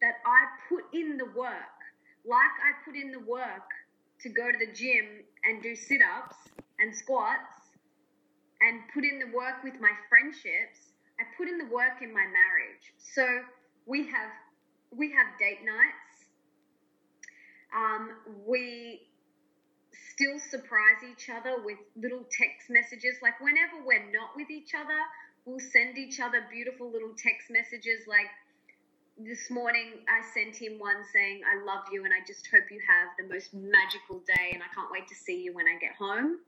that 0.00 0.14
I 0.24 0.46
put 0.68 0.84
in 0.94 1.18
the 1.18 1.26
work, 1.36 1.78
like 2.24 2.54
I 2.62 2.78
put 2.84 2.94
in 2.94 3.10
the 3.10 3.20
work 3.20 3.66
to 4.22 4.28
go 4.28 4.50
to 4.50 4.58
the 4.58 4.72
gym 4.72 5.24
and 5.44 5.62
do 5.62 5.74
sit 5.74 6.00
ups 6.02 6.36
and 6.78 6.94
squats 6.94 7.74
and 8.60 8.80
put 8.94 9.04
in 9.04 9.18
the 9.18 9.36
work 9.36 9.62
with 9.64 9.74
my 9.80 9.90
friendships. 10.08 10.94
I 11.18 11.24
put 11.36 11.48
in 11.48 11.58
the 11.58 11.66
work 11.74 12.02
in 12.02 12.12
my 12.12 12.26
marriage. 12.26 12.94
So 12.98 13.26
we 13.86 14.06
have 14.06 14.30
we 14.94 15.12
have 15.12 15.38
date 15.38 15.66
nights. 15.66 16.30
Um, 17.74 18.10
we 18.46 19.02
still 20.14 20.38
surprise 20.50 21.02
each 21.06 21.28
other 21.30 21.62
with 21.62 21.78
little 21.96 22.24
text 22.30 22.70
messages. 22.70 23.16
Like 23.22 23.40
whenever 23.40 23.84
we're 23.84 24.10
not 24.10 24.34
with 24.36 24.50
each 24.50 24.72
other, 24.74 24.98
we'll 25.48 25.58
send 25.58 25.96
each 25.96 26.20
other 26.20 26.44
beautiful 26.50 26.92
little 26.92 27.14
text 27.16 27.48
messages. 27.50 28.06
Like 28.06 28.28
this 29.16 29.50
morning, 29.50 30.04
I 30.04 30.20
sent 30.34 30.54
him 30.54 30.78
one 30.78 31.02
saying, 31.12 31.40
"I 31.48 31.64
love 31.64 31.84
you, 31.90 32.04
and 32.04 32.12
I 32.12 32.20
just 32.26 32.46
hope 32.48 32.70
you 32.70 32.80
have 32.86 33.08
the 33.18 33.32
most 33.32 33.54
magical 33.54 34.20
day, 34.20 34.52
and 34.52 34.62
I 34.62 34.68
can't 34.74 34.90
wait 34.92 35.08
to 35.08 35.14
see 35.14 35.40
you 35.42 35.54
when 35.54 35.66
I 35.66 35.78
get 35.80 35.94
home." 35.96 36.40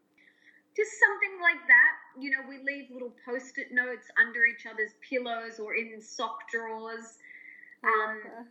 Just 0.76 0.92
something 1.00 1.40
like 1.40 1.66
that. 1.66 1.92
You 2.20 2.30
know, 2.30 2.42
we 2.48 2.58
leave 2.58 2.90
little 2.90 3.14
post-it 3.24 3.72
notes 3.72 4.06
under 4.20 4.44
each 4.46 4.66
other's 4.66 4.92
pillows 5.08 5.58
or 5.58 5.74
in 5.74 6.00
sock 6.00 6.48
drawers. 6.50 7.18
Um, 7.82 8.46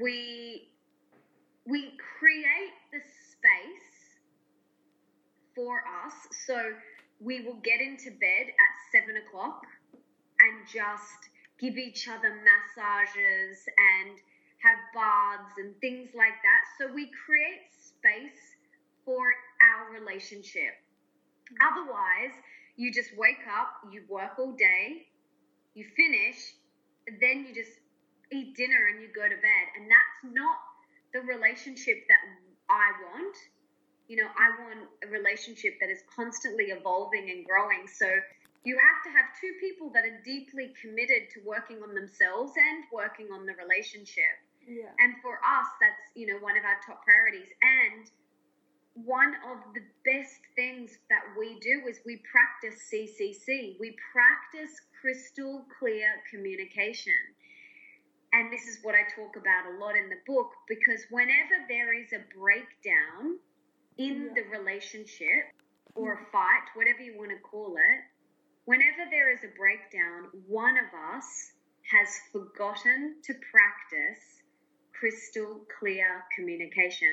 we 0.00 0.70
we 1.66 1.96
create 2.18 2.74
the 2.92 3.00
space 3.00 4.18
for 5.54 5.82
us. 6.04 6.14
So 6.46 6.74
we 7.20 7.40
will 7.40 7.60
get 7.64 7.80
into 7.80 8.10
bed 8.10 8.46
at 8.48 8.72
seven 8.92 9.16
o'clock 9.16 9.62
and 10.40 10.66
just 10.68 11.30
give 11.58 11.78
each 11.78 12.08
other 12.08 12.36
massages 12.44 13.64
and 13.78 14.18
have 14.60 14.78
baths 14.94 15.54
and 15.58 15.74
things 15.80 16.10
like 16.14 16.36
that. 16.42 16.62
So 16.78 16.92
we 16.92 17.10
create 17.24 17.64
space 17.72 18.40
for 19.04 19.32
our 19.62 19.98
relationship. 19.98 20.76
Otherwise, 21.62 22.34
you 22.76 22.92
just 22.92 23.10
wake 23.16 23.46
up, 23.48 23.92
you 23.92 24.02
work 24.08 24.38
all 24.38 24.52
day, 24.52 25.06
you 25.74 25.84
finish, 25.96 26.54
then 27.20 27.46
you 27.46 27.54
just 27.54 27.78
eat 28.32 28.56
dinner 28.56 28.90
and 28.92 29.00
you 29.00 29.08
go 29.14 29.22
to 29.22 29.36
bed. 29.36 29.66
And 29.78 29.88
that's 29.88 30.34
not 30.34 30.58
the 31.14 31.20
relationship 31.20 32.04
that 32.08 32.20
I 32.68 32.92
want. 33.12 33.36
You 34.08 34.22
know, 34.22 34.30
I 34.38 34.48
want 34.62 34.88
a 35.02 35.08
relationship 35.08 35.78
that 35.80 35.90
is 35.90 36.02
constantly 36.14 36.66
evolving 36.70 37.30
and 37.30 37.44
growing. 37.44 37.88
So 37.90 38.06
you 38.64 38.78
have 38.78 38.98
to 39.06 39.10
have 39.14 39.30
two 39.38 39.54
people 39.62 39.90
that 39.94 40.02
are 40.02 40.18
deeply 40.24 40.74
committed 40.80 41.30
to 41.34 41.40
working 41.46 41.82
on 41.82 41.94
themselves 41.94 42.52
and 42.58 42.84
working 42.92 43.30
on 43.30 43.46
the 43.46 43.54
relationship. 43.54 44.34
Yeah. 44.66 44.90
And 44.98 45.14
for 45.22 45.38
us, 45.38 45.68
that's, 45.78 46.02
you 46.14 46.26
know, 46.26 46.38
one 46.42 46.58
of 46.58 46.64
our 46.66 46.78
top 46.82 47.06
priorities. 47.06 47.46
And 47.62 48.10
one 49.06 49.38
of 49.46 49.62
the 49.74 49.86
best 50.02 50.42
things 50.56 50.98
that 51.10 51.22
we 51.38 51.58
do 51.60 51.86
is 51.86 52.00
we 52.06 52.22
practice 52.26 52.82
CCC. 52.90 53.78
We 53.78 53.94
practice 54.10 54.74
crystal 55.00 55.66
clear 55.78 56.08
communication. 56.30 57.14
And 58.32 58.52
this 58.52 58.66
is 58.66 58.82
what 58.82 58.94
I 58.94 59.06
talk 59.14 59.36
about 59.36 59.70
a 59.70 59.78
lot 59.78 59.94
in 59.94 60.08
the 60.10 60.18
book 60.26 60.50
because 60.66 61.06
whenever 61.10 61.62
there 61.68 61.94
is 61.94 62.12
a 62.12 62.20
breakdown 62.34 63.38
in 63.98 64.30
the 64.34 64.42
relationship 64.50 65.52
or 65.94 66.14
a 66.14 66.20
fight, 66.32 66.68
whatever 66.74 67.00
you 67.00 67.16
want 67.16 67.30
to 67.30 67.40
call 67.40 67.76
it, 67.76 68.00
whenever 68.66 69.08
there 69.10 69.32
is 69.32 69.40
a 69.44 69.52
breakdown, 69.56 70.28
one 70.46 70.76
of 70.76 70.90
us 71.16 71.52
has 71.90 72.08
forgotten 72.32 73.16
to 73.24 73.32
practice 73.34 74.20
crystal 74.92 75.60
clear 75.78 76.24
communication. 76.36 77.08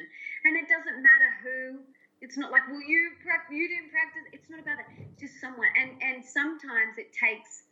And 0.45 0.57
it 0.57 0.67
doesn't 0.67 0.99
matter 0.99 1.31
who. 1.43 1.79
It's 2.21 2.37
not 2.37 2.51
like, 2.51 2.63
well, 2.69 2.81
you 2.81 3.11
you 3.51 3.67
didn't 3.67 3.91
practice. 3.91 4.23
It's 4.31 4.49
not 4.49 4.59
about 4.61 4.77
that. 4.79 4.87
It's 4.97 5.19
just 5.19 5.41
someone. 5.41 5.67
And 5.79 5.91
and 6.01 6.23
sometimes 6.23 6.97
it 6.97 7.11
takes 7.11 7.63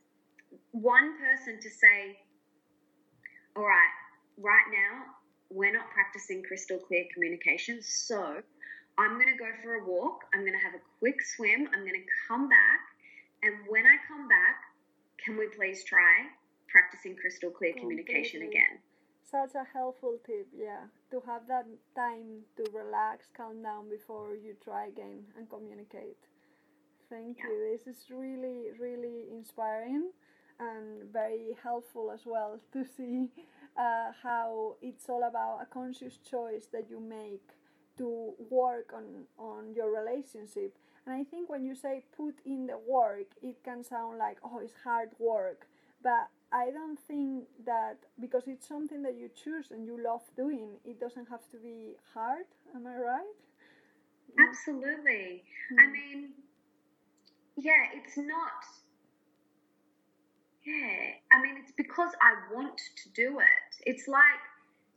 one 0.72 1.18
person 1.20 1.60
to 1.62 1.70
say, 1.70 2.20
all 3.56 3.64
right, 3.64 3.96
right 4.38 4.68
now 4.72 5.16
we're 5.50 5.72
not 5.74 5.90
practicing 5.92 6.44
crystal 6.44 6.80
clear 6.80 7.06
communication. 7.14 7.82
So 7.82 8.42
I'm 8.98 9.20
going 9.20 9.32
to 9.32 9.38
go 9.38 9.50
for 9.64 9.76
a 9.76 9.86
walk. 9.86 10.26
I'm 10.34 10.42
going 10.42 10.58
to 10.58 10.66
have 10.66 10.76
a 10.76 10.84
quick 11.00 11.22
swim. 11.22 11.68
I'm 11.74 11.82
going 11.82 12.00
to 12.00 12.08
come 12.28 12.50
back. 12.50 12.82
And 13.44 13.56
when 13.68 13.86
I 13.86 13.98
come 14.08 14.28
back, 14.28 14.62
can 15.24 15.38
we 15.38 15.48
please 15.48 15.84
try 15.84 16.28
practicing 16.68 17.16
crystal 17.16 17.50
clear 17.50 17.74
communication 17.74 18.44
again? 18.44 18.80
Such 19.30 19.56
a 19.56 19.64
helpful 19.74 20.18
tip, 20.26 20.48
yeah. 20.54 20.92
To 21.12 21.22
have 21.26 21.48
that 21.48 21.66
time 21.96 22.44
to 22.58 22.66
relax, 22.74 23.28
calm 23.36 23.64
down 23.64 23.90
before 23.90 24.36
you 24.36 24.56
try 24.64 24.88
again 24.88 25.24
and 25.38 25.50
communicate. 25.50 26.18
Thank 27.10 27.38
yeah. 27.38 27.48
you. 27.48 27.78
This 27.78 27.88
is 27.88 28.04
really, 28.10 28.72
really 28.80 29.26
inspiring 29.32 30.12
and 30.60 31.12
very 31.12 31.58
helpful 31.64 32.12
as 32.12 32.22
well 32.26 32.60
to 32.74 32.86
see 32.98 33.30
uh, 33.78 34.12
how 34.22 34.76
it's 34.82 35.10
all 35.10 35.24
about 35.24 35.60
a 35.62 35.66
conscious 35.66 36.18
choice 36.30 36.68
that 36.72 36.90
you 36.90 37.00
make 37.00 37.48
to 38.02 38.34
work 38.50 38.92
on 38.94 39.06
on 39.38 39.74
your 39.74 39.90
relationship. 40.00 40.72
And 41.06 41.16
i 41.16 41.24
think 41.24 41.50
when 41.50 41.64
you 41.66 41.76
say 41.76 42.04
put 42.16 42.36
in 42.46 42.68
the 42.68 42.80
work 42.98 43.30
it 43.42 43.58
can 43.64 43.84
sound 43.84 44.18
like 44.18 44.38
oh 44.44 44.60
it's 44.64 44.74
hard 44.84 45.10
work. 45.20 45.68
But 46.04 46.28
i 46.52 46.66
don't 46.78 47.00
think 47.00 47.46
that 47.66 47.98
because 48.20 48.44
it's 48.48 48.68
something 48.68 49.02
that 49.04 49.16
you 49.22 49.30
choose 49.44 49.68
and 49.72 49.86
you 49.86 49.96
love 50.04 50.24
doing 50.36 50.70
it 50.86 51.00
doesn't 51.00 51.28
have 51.30 51.46
to 51.52 51.58
be 51.58 51.96
hard. 52.14 52.48
Am 52.76 52.88
i 52.88 52.96
right? 52.96 53.36
Absolutely. 54.48 55.44
Mm. 55.72 55.80
i 55.84 55.86
mean 55.92 56.30
yeah 57.58 57.84
it's 57.94 58.18
not 58.18 58.64
yeah, 60.64 61.18
I 61.32 61.42
mean, 61.42 61.56
it's 61.58 61.72
because 61.72 62.12
I 62.22 62.54
want 62.54 62.78
to 62.78 63.10
do 63.16 63.40
it. 63.40 63.72
It's 63.86 64.08
like 64.08 64.42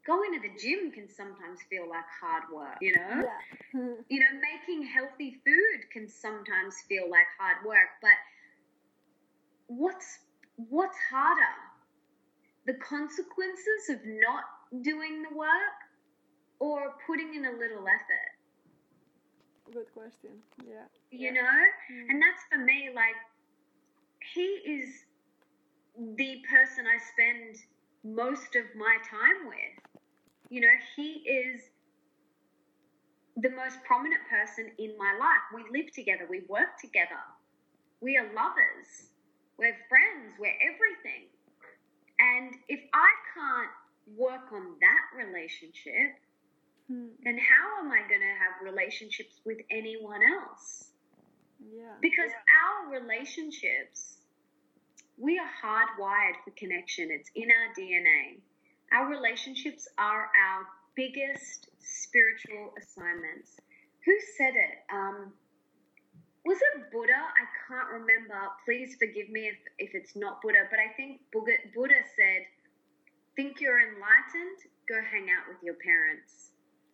going 0.07 0.35
to 0.35 0.40
the 0.40 0.55
gym 0.61 0.90
can 0.93 1.09
sometimes 1.09 1.61
feel 1.69 1.88
like 1.88 2.05
hard 2.21 2.45
work, 2.53 2.77
you 2.81 2.95
know? 2.95 3.25
Yeah. 3.25 3.81
you 4.09 4.21
know, 4.21 4.33
making 4.40 4.87
healthy 4.87 5.40
food 5.45 5.90
can 5.93 6.09
sometimes 6.09 6.77
feel 6.88 7.11
like 7.11 7.27
hard 7.38 7.64
work, 7.67 7.88
but 8.03 8.17
what's 9.67 10.19
what's 10.57 10.97
harder? 11.11 11.55
The 12.67 12.75
consequences 12.75 13.90
of 13.90 13.99
not 14.05 14.45
doing 14.83 15.23
the 15.23 15.37
work 15.37 15.79
or 16.61 16.95
putting 17.07 17.35
in 17.35 17.45
a 17.45 17.53
little 17.53 17.85
effort? 17.87 18.33
Good 19.73 19.93
question. 19.93 20.31
Yeah. 20.67 20.85
You 21.11 21.33
know? 21.33 21.40
Mm. 21.40 22.11
And 22.11 22.23
that's 22.23 22.43
for 22.51 22.59
me 22.59 22.90
like 22.95 23.17
he 24.35 24.43
is 24.43 25.05
the 26.17 26.43
person 26.51 26.85
I 26.87 26.99
spend 27.12 27.57
most 28.05 28.55
of 28.55 28.64
my 28.77 28.97
time 29.09 29.49
with. 29.49 30.01
You 30.51 30.61
know, 30.61 30.77
he 30.95 31.25
is 31.27 31.62
the 33.37 33.51
most 33.51 33.83
prominent 33.85 34.21
person 34.31 34.71
in 34.79 34.97
my 34.99 35.17
life. 35.19 35.43
We 35.55 35.64
live 35.77 35.90
together, 35.93 36.27
we 36.29 36.43
work 36.49 36.79
together, 36.81 37.19
we 38.01 38.17
are 38.17 38.27
lovers, 38.27 39.11
we're 39.59 39.77
friends, 39.88 40.37
we're 40.38 40.55
everything. 40.62 41.27
And 42.21 42.55
if 42.69 42.81
I 42.93 43.11
can't 43.35 43.75
work 44.17 44.53
on 44.53 44.77
that 44.79 45.27
relationship, 45.27 46.21
Hmm. 46.88 47.09
then 47.23 47.38
how 47.38 47.81
am 47.81 47.90
I 47.90 48.01
going 48.09 48.21
to 48.21 48.35
have 48.38 48.61
relationships 48.62 49.40
with 49.45 49.59
anyone 49.71 50.21
else? 50.23 50.93
Yeah. 51.59 51.95
Because 52.03 52.31
our 52.31 53.01
relationships, 53.01 54.19
we 55.18 55.38
are 55.38 55.50
hardwired 55.62 56.42
for 56.44 56.50
connection. 56.57 57.09
It's 57.11 57.31
in 57.35 57.48
our 57.50 57.74
DNA. 57.79 58.40
Our 58.92 59.09
relationships 59.09 59.88
are 59.98 60.29
our 60.35 60.66
biggest 60.96 61.70
spiritual 61.81 62.74
assignments. 62.81 63.59
Who 64.05 64.14
said 64.37 64.55
it? 64.55 64.85
Um, 64.92 65.33
was 66.44 66.59
it 66.61 66.92
Buddha? 66.92 67.16
I 67.16 67.46
can't 67.66 67.88
remember. 67.88 68.37
Please 68.64 68.96
forgive 68.98 69.31
me 69.31 69.48
if, 69.48 69.57
if 69.79 69.94
it's 69.94 70.14
not 70.14 70.42
Buddha, 70.42 70.68
but 70.70 70.79
I 70.79 70.92
think 70.96 71.20
Buddha, 71.33 72.03
said, 72.16 72.44
Think 73.35 73.61
you're 73.61 73.81
enlightened? 73.81 74.59
Go 74.87 75.00
hang 75.11 75.27
out 75.33 75.48
with 75.48 75.59
your 75.64 75.74
parents. 75.81 76.53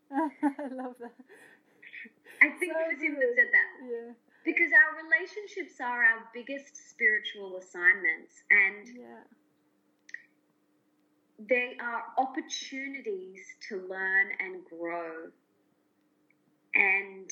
I 0.12 0.72
love 0.72 0.94
that. 1.00 1.12
I 2.40 2.48
think 2.56 2.72
So 2.72 2.78
it 2.78 2.94
was 2.94 3.02
him 3.02 3.14
that 3.18 3.33
said 3.37 3.50
that. 3.52 3.70
Yeah. 3.85 4.12
Because 4.44 4.72
our 4.72 5.05
relationships 5.05 5.81
are 5.81 6.03
our 6.03 6.31
biggest 6.33 6.74
spiritual 6.90 7.59
assignments, 7.59 8.42
and 8.50 8.88
Yeah. 8.88 9.24
they 11.38 11.76
are 11.79 12.05
opportunities 12.16 13.57
to 13.68 13.83
learn 13.83 14.33
and 14.40 14.64
grow. 14.66 15.31
And 16.74 17.31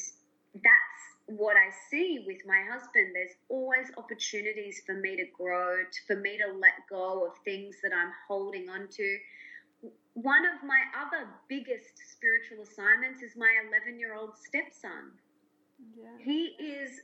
that's 0.54 1.18
what 1.26 1.56
I 1.56 1.70
see 1.90 2.24
with 2.26 2.44
my 2.46 2.62
husband. 2.70 3.14
There's 3.14 3.36
always 3.48 3.90
opportunities 3.96 4.82
for 4.86 4.94
me 4.94 5.16
to 5.16 5.26
grow, 5.26 5.84
for 6.06 6.16
me 6.16 6.38
to 6.38 6.52
let 6.52 6.86
go 6.88 7.26
of 7.26 7.38
things 7.44 7.76
that 7.82 7.92
I'm 7.94 8.12
holding 8.26 8.68
on 8.68 8.88
to. 8.88 9.18
One 10.14 10.44
of 10.46 10.62
my 10.64 10.80
other 10.96 11.28
biggest 11.48 11.98
spiritual 12.12 12.62
assignments 12.62 13.22
is 13.22 13.36
my 13.36 13.52
11 13.68 13.98
year 13.98 14.14
old 14.14 14.36
stepson. 14.36 15.12
Yeah. 15.78 16.16
He 16.24 16.54
is 16.58 17.00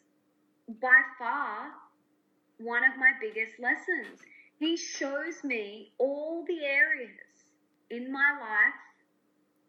by 0.81 1.01
far 1.19 1.71
one 2.59 2.85
of 2.85 2.99
my 2.99 3.13
biggest 3.21 3.59
lessons. 3.59 4.21
He 4.59 4.77
shows 4.77 5.43
me 5.45 5.93
all 5.99 6.45
the 6.47 6.65
areas 6.65 7.19
in 7.91 8.13
my 8.13 8.39
life 8.41 8.81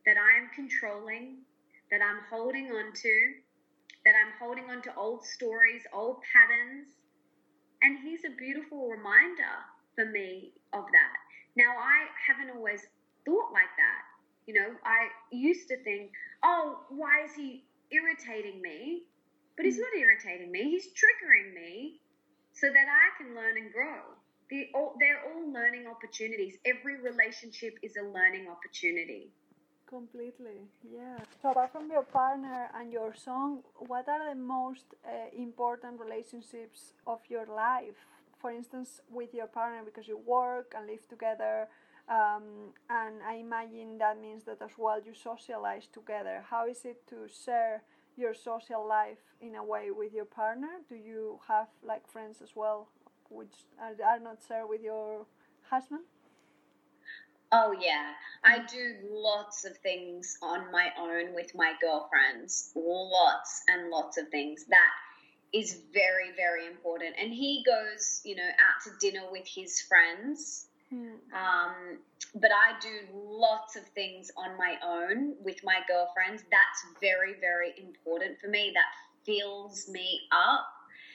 that 0.05 0.15
I 0.17 0.37
am 0.39 0.49
controlling, 0.55 1.37
that 1.91 2.01
I'm 2.01 2.21
holding 2.29 2.67
on 2.67 2.93
to, 2.93 3.33
that 4.05 4.13
I'm 4.15 4.33
holding 4.39 4.69
on 4.69 4.81
to 4.83 4.95
old 4.95 5.25
stories, 5.25 5.81
old 5.93 6.17
patterns. 6.31 6.87
And 7.81 7.99
he's 7.99 8.21
a 8.25 8.35
beautiful 8.37 8.87
reminder 8.89 9.55
for 9.95 10.05
me 10.05 10.53
of 10.73 10.85
that. 10.85 11.15
Now, 11.57 11.73
I 11.77 12.05
haven't 12.27 12.55
always 12.55 12.81
thought 13.25 13.51
like 13.51 13.73
that. 13.77 14.01
You 14.47 14.53
know, 14.53 14.75
I 14.83 15.07
used 15.31 15.67
to 15.69 15.83
think, 15.83 16.11
oh, 16.43 16.81
why 16.89 17.23
is 17.25 17.33
he 17.35 17.63
irritating 17.91 18.61
me? 18.61 19.03
But 19.55 19.65
he's 19.65 19.79
not 19.79 19.95
irritating 19.97 20.51
me, 20.51 20.63
he's 20.71 20.87
triggering 20.87 21.53
me 21.53 22.01
so 22.51 22.67
that 22.67 22.87
I 22.87 23.07
can 23.17 23.35
learn 23.35 23.57
and 23.57 23.71
grow. 23.71 24.01
They're 24.49 24.67
all, 24.75 24.95
they're 24.99 25.21
all 25.25 25.51
learning 25.51 25.87
opportunities. 25.87 26.55
Every 26.65 27.01
relationship 27.01 27.79
is 27.81 27.95
a 27.95 28.03
learning 28.03 28.47
opportunity. 28.47 29.31
Completely, 29.87 30.67
yeah. 30.83 31.17
So 31.41 31.51
apart 31.51 31.71
from 31.71 31.89
your 31.89 32.03
partner 32.03 32.69
and 32.75 32.91
your 32.91 33.13
son, 33.15 33.59
what 33.87 34.07
are 34.09 34.33
the 34.33 34.39
most 34.39 34.85
uh, 35.05 35.09
important 35.37 35.99
relationships 35.99 36.93
of 37.07 37.19
your 37.29 37.45
life? 37.45 37.95
For 38.39 38.51
instance, 38.51 38.99
with 39.09 39.33
your 39.33 39.47
partner, 39.47 39.83
because 39.83 40.07
you 40.07 40.17
work 40.17 40.73
and 40.75 40.87
live 40.87 41.07
together, 41.07 41.67
um, 42.07 42.73
and 42.89 43.15
I 43.27 43.35
imagine 43.35 43.97
that 43.97 44.19
means 44.21 44.43
that 44.45 44.61
as 44.61 44.71
well 44.77 44.99
you 45.03 45.13
socialize 45.13 45.87
together. 45.87 46.43
How 46.49 46.67
is 46.67 46.85
it 46.85 47.07
to 47.09 47.27
share 47.27 47.83
your 48.15 48.33
social 48.33 48.87
life 48.87 49.17
in 49.41 49.55
a 49.55 49.63
way 49.63 49.91
with 49.91 50.13
your 50.13 50.25
partner? 50.25 50.69
Do 50.87 50.95
you 50.95 51.39
have 51.47 51.67
like 51.83 52.07
friends 52.07 52.41
as 52.41 52.55
well, 52.55 52.89
which 53.29 53.53
are, 53.81 53.95
are 54.05 54.19
not 54.19 54.37
shared 54.47 54.69
with 54.69 54.81
your 54.81 55.25
husband? 55.69 56.01
Oh, 57.51 57.75
yeah. 57.79 58.11
I 58.43 58.59
do 58.65 58.95
lots 59.09 59.65
of 59.65 59.77
things 59.77 60.37
on 60.41 60.71
my 60.71 60.89
own 60.99 61.33
with 61.33 61.55
my 61.55 61.73
girlfriends. 61.81 62.71
Lots 62.75 63.63
and 63.67 63.89
lots 63.89 64.17
of 64.17 64.29
things. 64.29 64.65
That 64.65 64.91
is 65.53 65.81
very, 65.93 66.31
very 66.35 66.67
important. 66.67 67.15
And 67.19 67.33
he 67.33 67.63
goes, 67.65 68.21
you 68.25 68.35
know, 68.35 68.43
out 68.43 68.83
to 68.83 68.91
dinner 68.99 69.25
with 69.31 69.47
his 69.47 69.81
friends. 69.81 70.67
Hmm. 70.89 71.15
Um, 71.33 71.99
but 72.35 72.51
I 72.51 72.79
do 72.79 72.89
lots 73.13 73.75
of 73.75 73.83
things 73.95 74.31
on 74.37 74.57
my 74.57 74.75
own 74.85 75.35
with 75.43 75.63
my 75.63 75.79
girlfriends. 75.87 76.43
That's 76.51 76.99
very, 77.01 77.35
very 77.39 77.73
important 77.77 78.39
for 78.39 78.47
me. 78.47 78.71
That 78.73 79.25
fills 79.25 79.87
me 79.89 80.21
up. 80.31 80.67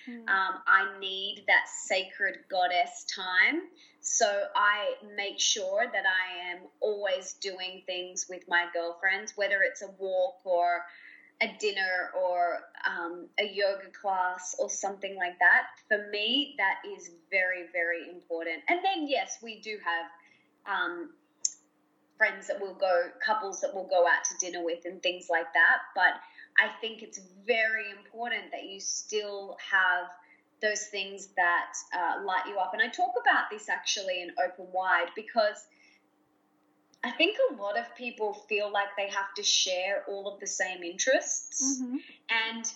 Hmm. 0.06 0.28
Um, 0.28 0.62
I 0.66 0.98
need 0.98 1.44
that 1.46 1.68
sacred 1.68 2.38
goddess 2.50 3.04
time. 3.14 3.62
So 4.00 4.44
I 4.56 4.94
make 5.14 5.38
sure 5.38 5.84
that 5.92 6.04
I 6.06 6.52
am 6.52 6.60
always 6.80 7.34
doing 7.34 7.82
things 7.86 8.26
with 8.28 8.42
my 8.48 8.66
girlfriends, 8.72 9.36
whether 9.36 9.60
it's 9.62 9.82
a 9.82 9.90
walk 9.98 10.40
or 10.44 10.84
a 11.42 11.56
dinner 11.58 12.10
or 12.20 12.60
um, 12.86 13.26
a 13.38 13.44
yoga 13.44 13.90
class 14.00 14.54
or 14.58 14.68
something 14.68 15.16
like 15.16 15.38
that. 15.38 15.66
For 15.88 16.10
me, 16.10 16.54
that 16.58 16.78
is 16.88 17.10
very, 17.30 17.66
very 17.72 18.08
important. 18.10 18.58
And 18.68 18.80
then, 18.84 19.08
yes, 19.08 19.38
we 19.42 19.60
do 19.60 19.78
have 19.84 20.76
um, 20.76 21.10
friends 22.18 22.48
that 22.48 22.60
will 22.60 22.74
go, 22.74 23.08
couples 23.24 23.60
that 23.62 23.74
will 23.74 23.88
go 23.88 24.06
out 24.06 24.24
to 24.24 24.46
dinner 24.46 24.62
with 24.64 24.84
and 24.84 25.02
things 25.02 25.28
like 25.30 25.52
that. 25.54 25.78
But 25.94 26.20
I 26.58 26.68
think 26.80 27.02
it's 27.02 27.20
very 27.46 27.90
important 27.90 28.50
that 28.52 28.64
you 28.64 28.80
still 28.80 29.56
have 29.70 30.10
those 30.60 30.84
things 30.88 31.28
that 31.36 31.72
uh, 31.94 32.22
light 32.24 32.42
you 32.46 32.58
up. 32.58 32.74
And 32.74 32.82
I 32.82 32.88
talk 32.88 33.14
about 33.20 33.44
this 33.50 33.70
actually 33.70 34.20
in 34.20 34.30
Open 34.44 34.66
Wide 34.72 35.08
because 35.16 35.64
I 37.02 37.10
think 37.12 37.36
a 37.50 37.54
lot 37.54 37.78
of 37.78 37.94
people 37.96 38.34
feel 38.48 38.70
like 38.70 38.88
they 38.96 39.08
have 39.08 39.32
to 39.36 39.42
share 39.42 40.04
all 40.06 40.32
of 40.32 40.38
the 40.40 40.46
same 40.46 40.82
interests. 40.82 41.80
Mhm. 41.80 42.02
And, 42.28 42.72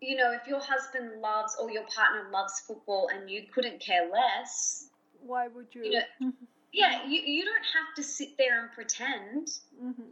you 0.00 0.16
know, 0.16 0.32
if 0.32 0.46
your 0.46 0.60
husband 0.60 1.20
loves 1.20 1.56
or 1.60 1.70
your 1.70 1.84
partner 1.86 2.28
loves 2.30 2.60
football 2.60 3.08
and 3.12 3.30
you 3.30 3.46
couldn't 3.52 3.80
care 3.80 4.08
less, 4.08 4.88
Why 5.20 5.46
would 5.48 5.72
you? 5.72 5.84
You 5.84 5.90
know- 6.20 6.32
yeah, 6.72 7.06
you, 7.06 7.20
you 7.20 7.44
don't 7.44 7.64
have 7.64 7.94
to 7.96 8.02
sit 8.02 8.36
there 8.38 8.60
and 8.62 8.72
pretend. 8.72 9.48
Mhm. 9.80 10.10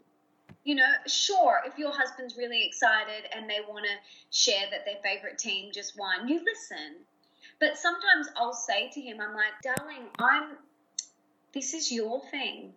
You 0.62 0.74
know, 0.76 0.92
sure, 1.06 1.62
if 1.66 1.76
your 1.78 1.90
husband's 1.90 2.36
really 2.36 2.64
excited 2.64 3.24
and 3.32 3.48
they 3.50 3.60
want 3.66 3.86
to 3.86 3.92
share 4.30 4.68
that 4.70 4.84
their 4.84 5.00
favorite 5.02 5.38
team 5.38 5.72
just 5.72 5.96
won, 5.98 6.28
you 6.28 6.44
listen. 6.44 7.04
But 7.58 7.76
sometimes 7.78 8.28
I'll 8.36 8.52
say 8.52 8.88
to 8.90 9.00
him, 9.00 9.20
I'm 9.20 9.34
like, 9.34 9.54
darling, 9.62 10.08
I'm, 10.18 10.58
this 11.52 11.74
is 11.74 11.90
your 11.90 12.20
thing. 12.30 12.72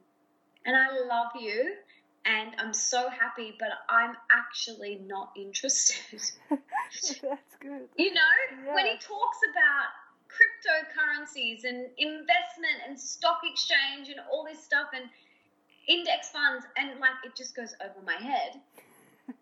And 0.65 0.75
I 0.75 0.87
love 1.07 1.31
you 1.39 1.73
and 2.25 2.51
I'm 2.57 2.73
so 2.73 3.09
happy, 3.09 3.55
but 3.59 3.69
I'm 3.89 4.15
actually 4.31 5.01
not 5.05 5.31
interested. 5.35 6.21
That's 6.49 7.15
good. 7.59 7.87
You 7.97 8.13
know, 8.13 8.73
when 8.73 8.85
he 8.85 8.93
talks 8.93 9.39
about 9.51 9.91
cryptocurrencies 10.31 11.63
and 11.65 11.87
investment 11.97 12.79
and 12.87 12.99
stock 12.99 13.41
exchange 13.43 14.09
and 14.09 14.19
all 14.31 14.45
this 14.45 14.63
stuff 14.63 14.87
and 14.95 15.05
index 15.87 16.29
funds, 16.29 16.65
and 16.77 16.99
like 16.99 17.11
it 17.25 17.35
just 17.35 17.55
goes 17.55 17.75
over 17.83 18.05
my 18.05 18.15
head. 18.15 18.59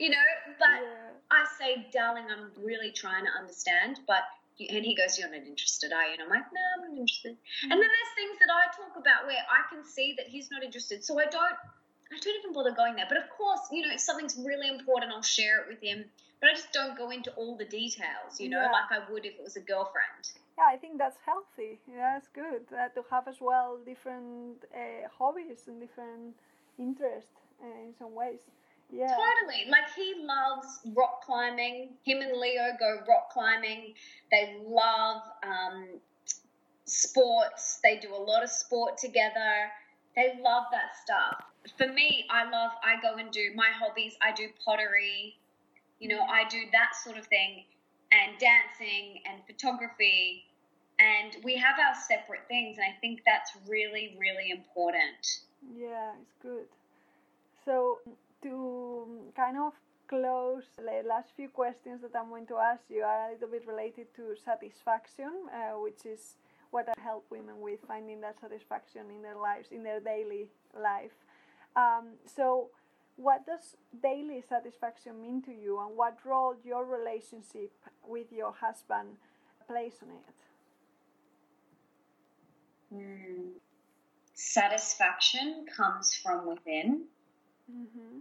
You 0.00 0.10
know, 0.10 0.26
but 0.60 0.68
yeah. 0.80 1.10
I 1.32 1.44
say, 1.58 1.88
darling, 1.92 2.26
I'm 2.30 2.52
really 2.64 2.92
trying 2.92 3.24
to 3.24 3.32
understand, 3.36 3.98
but 4.06 4.22
and 4.60 4.84
he 4.84 4.94
goes, 4.94 5.18
You're 5.18 5.30
not 5.30 5.46
interested, 5.46 5.92
are 5.92 6.04
you? 6.06 6.14
And 6.14 6.22
I'm 6.22 6.28
like, 6.30 6.46
No, 6.52 6.60
I'm 6.76 6.90
not 6.90 6.98
interested. 6.98 7.36
And 7.62 7.70
then 7.70 7.78
there's 7.78 8.12
things 8.18 8.36
that 8.42 8.50
I 8.50 8.66
talk 8.74 8.96
about 8.98 9.26
where 9.26 9.42
I 9.46 9.62
can 9.72 9.84
see 9.84 10.14
that 10.18 10.26
he's 10.26 10.50
not 10.50 10.62
interested. 10.62 11.04
So 11.04 11.18
I 11.18 11.26
don't 11.26 11.56
I 12.10 12.16
don't 12.18 12.36
even 12.40 12.52
bother 12.54 12.72
going 12.72 12.96
there. 12.96 13.06
But 13.08 13.18
of 13.18 13.28
course, 13.30 13.60
you 13.70 13.86
know, 13.86 13.92
if 13.92 14.00
something's 14.00 14.36
really 14.40 14.68
important, 14.68 15.12
I'll 15.12 15.22
share 15.22 15.60
it 15.62 15.68
with 15.68 15.80
him. 15.82 16.04
But 16.40 16.50
I 16.50 16.54
just 16.54 16.72
don't 16.72 16.96
go 16.96 17.10
into 17.10 17.30
all 17.32 17.56
the 17.56 17.64
details, 17.66 18.38
you 18.38 18.48
know, 18.48 18.62
Yeah. 18.62 18.70
like 18.72 18.90
I 18.90 19.10
would 19.10 19.26
if 19.26 19.34
it 19.34 19.42
was 19.42 19.56
a 19.56 19.60
girlfriend. 19.60 20.22
Yeah, 20.56 20.64
I 20.70 20.76
think 20.76 20.98
that's 20.98 21.18
healthy. 21.26 21.78
Yeah, 21.86 22.14
that's 22.14 22.28
good. 22.28 22.66
That 22.70 22.94
to 22.94 23.04
have 23.10 23.28
as 23.28 23.40
well 23.40 23.78
different 23.84 24.64
uh, 24.74 25.08
hobbies 25.18 25.66
and 25.66 25.80
different 25.80 26.34
interests 26.78 27.34
uh, 27.62 27.66
in 27.86 27.94
some 27.98 28.14
ways. 28.14 28.40
Yeah. 28.90 29.06
Totally. 29.08 29.70
Like 29.70 29.90
he 29.94 30.14
loves 30.24 30.80
rock 30.96 31.24
climbing. 31.24 31.90
Him 32.04 32.20
and 32.22 32.38
Leo 32.38 32.72
go 32.78 33.00
rock 33.08 33.30
climbing. 33.30 33.94
They 34.30 34.56
love 34.64 35.22
um, 35.42 35.88
sports. 36.84 37.80
They 37.82 37.98
do 37.98 38.14
a 38.14 38.16
lot 38.16 38.42
of 38.42 38.50
sport 38.50 38.96
together. 38.98 39.70
They 40.16 40.38
love 40.42 40.64
that 40.72 40.96
stuff. 41.02 41.44
For 41.76 41.86
me, 41.86 42.24
I 42.30 42.44
love, 42.44 42.70
I 42.82 43.00
go 43.02 43.16
and 43.18 43.30
do 43.30 43.50
my 43.54 43.68
hobbies. 43.78 44.16
I 44.22 44.32
do 44.32 44.48
pottery. 44.64 45.36
You 46.00 46.08
know, 46.08 46.22
I 46.22 46.48
do 46.48 46.62
that 46.72 46.96
sort 47.04 47.18
of 47.18 47.26
thing 47.26 47.64
and 48.10 48.38
dancing 48.38 49.20
and 49.28 49.42
photography. 49.46 50.46
and 50.98 51.36
we 51.44 51.56
have 51.56 51.76
our 51.78 51.94
separate 51.94 52.46
things, 52.48 52.76
and 52.78 52.84
I 52.84 52.98
think 53.00 53.20
that's 53.24 53.52
really, 53.68 54.16
really 54.18 54.50
important. 54.50 55.42
Yeah, 55.76 56.12
it's 56.20 56.34
good. 56.42 56.64
So, 57.64 57.98
to 58.42 59.32
kind 59.36 59.56
of 59.58 59.72
close, 60.08 60.64
the 60.76 61.06
last 61.06 61.30
few 61.36 61.48
questions 61.48 62.00
that 62.02 62.18
I'm 62.18 62.30
going 62.30 62.46
to 62.46 62.56
ask 62.56 62.82
you 62.88 63.02
are 63.02 63.28
a 63.28 63.32
little 63.32 63.48
bit 63.48 63.66
related 63.66 64.06
to 64.16 64.34
satisfaction, 64.42 65.30
uh, 65.52 65.78
which 65.78 66.06
is 66.06 66.36
what 66.70 66.88
I 66.88 67.00
help 67.00 67.26
women 67.30 67.60
with 67.60 67.80
finding 67.86 68.20
that 68.22 68.40
satisfaction 68.40 69.02
in 69.14 69.22
their 69.22 69.36
lives, 69.36 69.68
in 69.70 69.82
their 69.82 70.00
daily 70.00 70.48
life. 70.74 71.12
Um, 71.76 72.14
so, 72.24 72.70
what 73.16 73.44
does 73.46 73.76
daily 74.02 74.42
satisfaction 74.48 75.20
mean 75.20 75.42
to 75.42 75.52
you, 75.52 75.78
and 75.80 75.96
what 75.96 76.18
role 76.24 76.54
your 76.64 76.84
relationship 76.84 77.72
with 78.06 78.32
your 78.32 78.52
husband 78.52 79.16
plays 79.66 79.94
on 80.02 80.08
it? 80.10 80.24
Mm. 82.94 83.50
Satisfaction 84.34 85.66
comes 85.76 86.14
from 86.14 86.46
within. 86.46 87.06
Mm-hmm. 87.70 88.18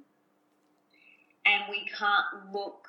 And 1.46 1.64
we 1.70 1.86
can't 1.98 2.54
look 2.54 2.88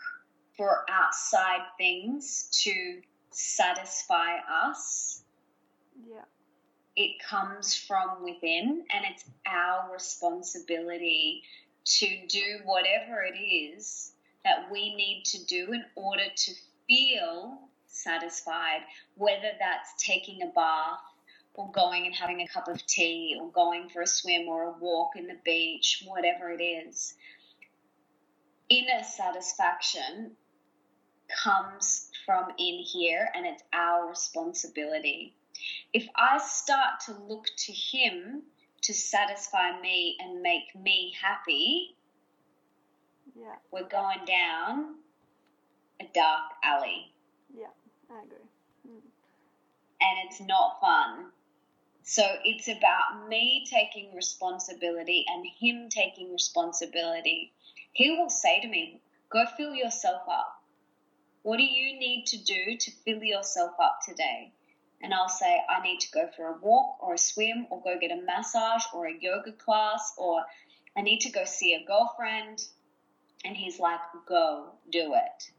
for 0.56 0.84
outside 0.90 1.60
things 1.76 2.48
to 2.64 3.00
satisfy 3.30 4.38
us. 4.50 5.22
Yeah. 6.04 6.24
It 6.96 7.22
comes 7.22 7.76
from 7.76 8.24
within, 8.24 8.84
and 8.92 9.04
it's 9.08 9.24
our 9.46 9.92
responsibility 9.92 11.44
to 11.84 12.26
do 12.26 12.58
whatever 12.64 13.22
it 13.22 13.38
is 13.38 14.12
that 14.44 14.70
we 14.70 14.94
need 14.96 15.22
to 15.26 15.44
do 15.46 15.72
in 15.72 15.84
order 15.94 16.24
to 16.34 16.52
feel 16.88 17.68
satisfied, 17.86 18.80
whether 19.16 19.52
that's 19.60 20.02
taking 20.04 20.42
a 20.42 20.46
bath, 20.46 20.98
or 21.58 21.68
going 21.72 22.06
and 22.06 22.14
having 22.14 22.40
a 22.40 22.46
cup 22.46 22.68
of 22.68 22.86
tea 22.86 23.36
or 23.38 23.50
going 23.50 23.88
for 23.88 24.00
a 24.00 24.06
swim 24.06 24.48
or 24.48 24.62
a 24.62 24.78
walk 24.78 25.16
in 25.16 25.26
the 25.26 25.36
beach, 25.44 26.04
whatever 26.06 26.52
it 26.52 26.62
is. 26.62 27.14
Inner 28.70 29.02
satisfaction 29.02 30.36
comes 31.42 32.10
from 32.24 32.44
in 32.58 32.76
here 32.76 33.28
and 33.34 33.44
it's 33.44 33.64
our 33.72 34.08
responsibility. 34.08 35.34
If 35.92 36.06
I 36.14 36.38
start 36.38 37.00
to 37.06 37.16
look 37.26 37.46
to 37.66 37.72
Him 37.72 38.44
to 38.82 38.94
satisfy 38.94 39.80
me 39.80 40.16
and 40.20 40.40
make 40.40 40.76
me 40.80 41.12
happy, 41.20 41.96
yeah. 43.34 43.56
we're 43.72 43.88
going 43.88 44.24
down 44.26 44.94
a 46.00 46.04
dark 46.14 46.52
alley. 46.62 47.12
Yeah, 47.52 47.66
I 48.08 48.22
agree. 48.22 48.36
Mm. 48.88 49.00
And 50.00 50.28
it's 50.28 50.40
not 50.40 50.80
fun. 50.80 51.32
So 52.08 52.24
it's 52.42 52.68
about 52.68 53.28
me 53.28 53.66
taking 53.70 54.14
responsibility 54.14 55.26
and 55.28 55.44
him 55.60 55.90
taking 55.90 56.32
responsibility. 56.32 57.52
He 57.92 58.16
will 58.16 58.30
say 58.30 58.62
to 58.62 58.66
me, 58.66 59.02
Go 59.28 59.44
fill 59.58 59.74
yourself 59.74 60.22
up. 60.26 60.64
What 61.42 61.58
do 61.58 61.64
you 61.64 61.98
need 62.00 62.24
to 62.28 62.38
do 62.42 62.78
to 62.78 62.90
fill 63.04 63.22
yourself 63.22 63.72
up 63.78 63.98
today? 64.08 64.54
And 65.02 65.12
I'll 65.12 65.28
say, 65.28 65.60
I 65.68 65.82
need 65.82 66.00
to 66.00 66.10
go 66.10 66.30
for 66.34 66.46
a 66.46 66.58
walk 66.58 66.96
or 67.02 67.12
a 67.12 67.18
swim 67.18 67.66
or 67.68 67.82
go 67.82 67.98
get 68.00 68.10
a 68.10 68.22
massage 68.22 68.84
or 68.94 69.06
a 69.06 69.20
yoga 69.20 69.52
class 69.52 70.14
or 70.16 70.46
I 70.96 71.02
need 71.02 71.20
to 71.20 71.30
go 71.30 71.44
see 71.44 71.74
a 71.74 71.84
girlfriend. 71.86 72.64
And 73.44 73.54
he's 73.54 73.78
like, 73.78 74.00
Go 74.26 74.70
do 74.90 75.12
it. 75.12 75.50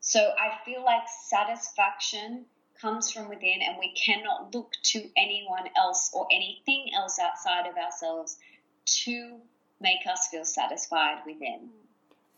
So 0.00 0.18
I 0.18 0.58
feel 0.64 0.84
like 0.84 1.04
satisfaction 1.28 2.46
comes 2.80 3.10
from 3.10 3.28
within, 3.28 3.60
and 3.66 3.76
we 3.78 3.92
cannot 3.94 4.54
look 4.54 4.72
to 4.82 5.08
anyone 5.16 5.68
else 5.76 6.10
or 6.12 6.26
anything 6.32 6.90
else 6.94 7.18
outside 7.18 7.66
of 7.66 7.76
ourselves 7.76 8.36
to 8.84 9.36
make 9.80 10.06
us 10.10 10.28
feel 10.28 10.44
satisfied 10.44 11.18
within. 11.26 11.70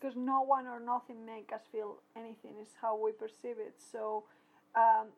Because 0.01 0.17
no 0.17 0.43
one 0.43 0.67
or 0.67 0.81
nothing 0.81 1.25
make 1.27 1.53
us 1.53 1.61
feel 1.71 1.99
anything. 2.17 2.55
is 2.61 2.69
how 2.81 2.97
we 2.97 3.13
perceive 3.13 3.59
it. 3.59 3.75
So. 3.93 4.25
Um, 4.73 5.09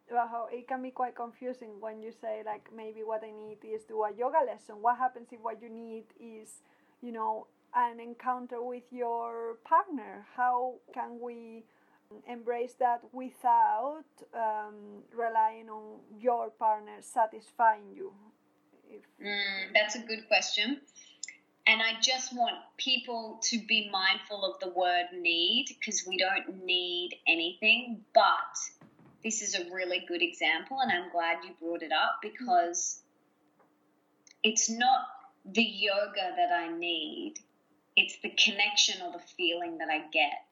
it 0.51 0.67
can 0.67 0.81
be 0.81 0.91
quite 0.91 1.15
confusing 1.15 1.79
when 1.79 2.01
you 2.01 2.11
say 2.11 2.43
like 2.43 2.71
maybe 2.75 3.01
what 3.05 3.23
I 3.23 3.31
need 3.31 3.59
is 3.63 3.83
do 3.85 4.03
a 4.03 4.11
yoga 4.11 4.39
lesson. 4.47 4.77
What 4.81 4.97
happens 4.97 5.29
if 5.31 5.41
what 5.41 5.61
you 5.61 5.69
need 5.69 6.05
is, 6.19 6.63
you 7.03 7.13
know, 7.13 7.49
an 7.75 8.01
encounter 8.01 8.63
with 8.63 8.85
your 8.91 9.59
partner? 9.65 10.27
How 10.37 10.77
can 10.95 11.21
we 11.21 11.65
embrace 12.29 12.75
that 12.79 13.03
without 13.13 14.05
um, 14.35 15.03
relying 15.15 15.69
on 15.69 16.01
your 16.19 16.51
partner 16.51 16.97
satisfying 17.01 17.93
you? 17.95 18.13
If... 18.89 19.03
Mm, 19.25 19.73
that's 19.75 19.95
a 19.95 20.01
good 20.01 20.27
question. 20.29 20.81
And 21.67 21.81
I 21.81 22.01
just 22.01 22.35
want 22.35 22.57
people 22.77 23.39
to 23.45 23.59
be 23.67 23.89
mindful 23.93 24.45
of 24.45 24.59
the 24.61 24.71
word 24.77 25.07
need 25.17 25.67
because 25.69 26.05
we 26.09 26.19
don't 26.19 26.65
need 26.65 27.17
anything. 27.29 28.01
But 28.15 28.59
this 29.23 29.43
is 29.43 29.55
a 29.55 29.71
really 29.73 30.05
good 30.09 30.23
example, 30.23 30.81
and 30.81 30.91
I'm 30.91 31.11
glad 31.13 31.39
you 31.45 31.55
brought 31.61 31.83
it 31.83 31.93
up 31.93 32.19
because 32.21 33.03
it's 34.43 34.69
not 34.69 35.07
the 35.45 35.63
yoga 35.63 36.35
that 36.37 36.53
I 36.53 36.77
need, 36.77 37.35
it's 37.97 38.17
the 38.23 38.31
connection 38.31 39.01
or 39.03 39.13
the 39.13 39.23
feeling 39.37 39.79
that 39.79 39.89
I 39.89 40.09
get 40.13 40.47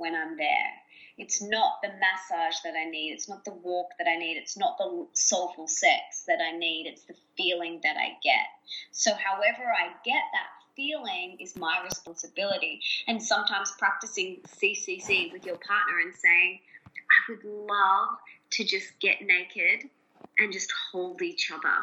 when 0.00 0.14
I'm 0.14 0.36
there. 0.36 0.72
It's 1.18 1.42
not 1.42 1.74
the 1.82 1.88
massage 1.88 2.60
that 2.64 2.74
I 2.74 2.88
need. 2.88 3.12
It's 3.12 3.28
not 3.28 3.44
the 3.44 3.52
walk 3.52 3.90
that 3.98 4.08
I 4.08 4.16
need. 4.16 4.38
It's 4.38 4.56
not 4.56 4.78
the 4.78 5.06
soulful 5.12 5.68
sex 5.68 6.24
that 6.26 6.38
I 6.40 6.56
need. 6.56 6.86
It's 6.86 7.02
the 7.02 7.14
feeling 7.36 7.80
that 7.82 7.96
I 7.96 8.16
get. 8.22 8.46
So, 8.90 9.12
however 9.12 9.64
I 9.70 9.88
get 10.04 10.22
that 10.32 10.48
feeling 10.74 11.36
is 11.38 11.56
my 11.56 11.82
responsibility. 11.84 12.80
And 13.06 13.22
sometimes 13.22 13.74
practicing 13.78 14.38
CCC 14.46 15.30
with 15.30 15.44
your 15.44 15.56
partner 15.56 16.00
and 16.02 16.14
saying, 16.14 16.60
I 16.86 17.32
would 17.32 17.44
love 17.44 18.16
to 18.52 18.64
just 18.64 18.98
get 19.00 19.20
naked 19.20 19.90
and 20.38 20.52
just 20.52 20.72
hold 20.90 21.20
each 21.20 21.50
other. 21.52 21.76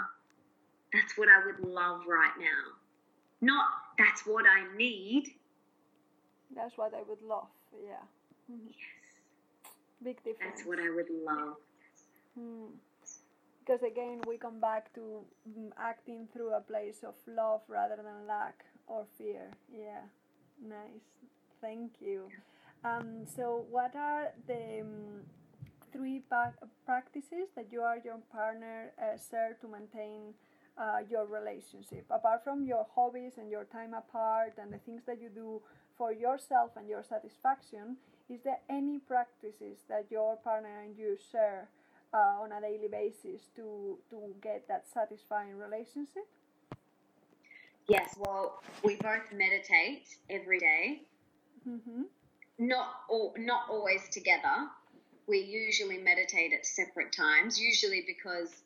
That's 0.94 1.16
what 1.18 1.28
I 1.30 1.46
would 1.46 1.60
love 1.60 2.02
right 2.08 2.34
now. 2.40 2.74
Not 3.40 3.66
that's 3.98 4.26
what 4.26 4.46
I 4.46 4.76
need. 4.76 5.34
That's 6.56 6.78
what 6.78 6.94
I 6.94 7.02
would 7.08 7.22
love, 7.22 7.48
yeah. 7.84 8.04
Mm-hmm. 8.52 8.68
Yes. 8.68 8.78
Big 10.04 10.18
difference. 10.24 10.58
That's 10.58 10.68
what 10.68 10.80
I 10.80 10.90
would 10.94 11.10
love. 11.26 11.56
Hmm. 12.38 12.78
Because 13.60 13.82
again, 13.84 14.22
we 14.28 14.38
come 14.38 14.60
back 14.62 14.94
to 14.94 15.26
mm, 15.50 15.72
acting 15.78 16.28
through 16.32 16.54
a 16.54 16.62
place 16.62 17.04
of 17.06 17.16
love 17.28 17.62
rather 17.68 17.98
than 17.98 18.26
lack 18.28 18.64
or 18.88 19.06
fear. 19.18 19.52
Yeah, 19.72 20.04
nice. 20.66 21.04
Thank 21.62 21.94
you. 22.00 22.30
Um, 22.86 23.26
so, 23.36 23.66
what 23.70 23.96
are 23.96 24.32
the 24.48 24.82
um, 24.82 25.24
three 25.92 26.22
pa- 26.30 26.54
practices 26.86 27.50
that 27.56 27.68
you 27.72 27.82
or 27.82 27.98
your 28.06 28.20
partner 28.32 28.94
uh, 29.02 29.18
share 29.30 29.58
to 29.62 29.68
maintain 29.68 30.34
uh, 30.78 31.00
your 31.10 31.26
relationship? 31.26 32.06
Apart 32.10 32.44
from 32.44 32.64
your 32.64 32.86
hobbies 32.96 33.34
and 33.38 33.50
your 33.50 33.66
time 33.66 33.94
apart 33.94 34.54
and 34.62 34.72
the 34.72 34.78
things 34.80 35.02
that 35.08 35.22
you 35.22 35.30
do 35.30 35.62
for 35.98 36.12
yourself 36.12 36.72
and 36.78 36.88
your 36.88 37.04
satisfaction, 37.04 37.98
is 38.30 38.42
there 38.44 38.60
any 38.70 39.00
practices 39.00 39.80
that 39.90 40.06
your 40.10 40.36
partner 40.38 40.82
and 40.84 40.98
you 40.98 41.18
share 41.32 41.70
uh, 42.14 42.42
on 42.42 42.52
a 42.52 42.62
daily 42.62 42.88
basis 42.90 43.48
to 43.56 43.98
to 44.10 44.34
get 44.42 44.68
that 44.68 44.86
satisfying 44.94 45.58
relationship? 45.58 46.28
Yes, 47.88 48.16
well, 48.20 48.62
we 48.84 48.96
both 48.96 49.32
meditate 49.34 50.04
every 50.30 50.60
day. 50.60 51.04
Mm-hmm. 51.68 52.04
Not 52.60 52.88
all, 53.10 53.34
not 53.38 53.62
always 53.70 54.10
together. 54.10 54.68
We 55.28 55.40
usually 55.40 55.98
meditate 55.98 56.52
at 56.54 56.66
separate 56.66 57.14
times. 57.14 57.60
Usually 57.60 58.04
because 58.06 58.64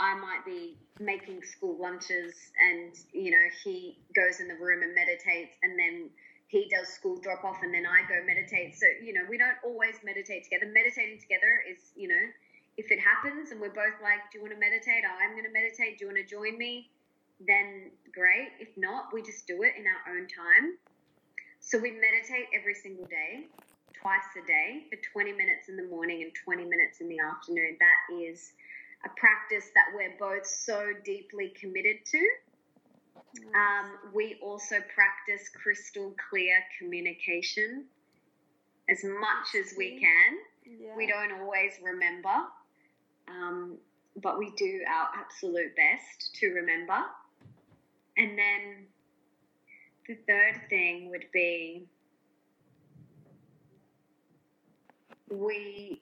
I 0.00 0.14
might 0.14 0.44
be 0.46 0.76
making 0.98 1.42
school 1.42 1.76
lunches, 1.78 2.34
and 2.70 2.94
you 3.12 3.30
know 3.30 3.46
he 3.62 3.98
goes 4.14 4.40
in 4.40 4.48
the 4.48 4.54
room 4.54 4.82
and 4.82 4.94
meditates, 4.94 5.54
and 5.62 5.78
then 5.78 6.10
he 6.48 6.70
does 6.70 6.88
school 6.88 7.18
drop 7.18 7.44
off 7.44 7.58
and 7.62 7.74
then 7.74 7.86
I 7.86 8.06
go 8.06 8.22
meditate. 8.24 8.78
So, 8.78 8.86
you 9.02 9.12
know, 9.12 9.26
we 9.28 9.36
don't 9.36 9.58
always 9.64 9.98
meditate 10.04 10.44
together. 10.44 10.70
Meditating 10.70 11.18
together 11.18 11.62
is, 11.66 11.90
you 11.96 12.06
know, 12.08 12.24
if 12.76 12.92
it 12.92 13.00
happens 13.00 13.50
and 13.50 13.60
we're 13.60 13.74
both 13.74 13.98
like, 14.02 14.30
do 14.30 14.38
you 14.38 14.42
want 14.42 14.54
to 14.54 14.60
meditate? 14.60 15.02
Oh, 15.02 15.16
I'm 15.18 15.32
going 15.32 15.48
to 15.48 15.52
meditate. 15.52 15.98
Do 15.98 16.06
you 16.06 16.08
want 16.14 16.22
to 16.22 16.28
join 16.28 16.56
me? 16.56 16.90
Then 17.42 17.90
great. 18.14 18.54
If 18.60 18.70
not, 18.76 19.10
we 19.12 19.22
just 19.22 19.46
do 19.46 19.62
it 19.66 19.74
in 19.74 19.84
our 19.90 20.14
own 20.14 20.28
time. 20.30 20.78
So 21.58 21.78
we 21.78 21.90
meditate 21.90 22.46
every 22.54 22.74
single 22.74 23.06
day, 23.06 23.50
twice 23.98 24.30
a 24.38 24.46
day, 24.46 24.86
for 24.86 24.96
20 25.02 25.32
minutes 25.32 25.68
in 25.68 25.76
the 25.76 25.88
morning 25.90 26.22
and 26.22 26.30
20 26.30 26.62
minutes 26.62 27.00
in 27.00 27.08
the 27.08 27.18
afternoon. 27.18 27.74
That 27.82 27.98
is 28.14 28.52
a 29.04 29.10
practice 29.18 29.74
that 29.74 29.90
we're 29.90 30.14
both 30.14 30.46
so 30.46 30.94
deeply 31.04 31.52
committed 31.58 32.06
to 32.06 32.22
um, 33.54 34.12
we 34.14 34.36
also 34.42 34.76
practice 34.94 35.48
crystal 35.48 36.14
clear 36.30 36.54
communication 36.78 37.84
as 38.88 39.02
much 39.04 39.54
as 39.58 39.74
we 39.76 39.98
can. 39.98 40.38
Yeah. 40.80 40.96
We 40.96 41.06
don't 41.06 41.32
always 41.40 41.72
remember, 41.82 42.34
um, 43.28 43.78
but 44.22 44.38
we 44.38 44.52
do 44.56 44.80
our 44.88 45.08
absolute 45.18 45.74
best 45.76 46.34
to 46.40 46.48
remember. 46.48 46.98
And 48.16 48.38
then 48.38 48.86
the 50.08 50.16
third 50.26 50.68
thing 50.68 51.10
would 51.10 51.26
be 51.32 51.86
we 55.30 56.00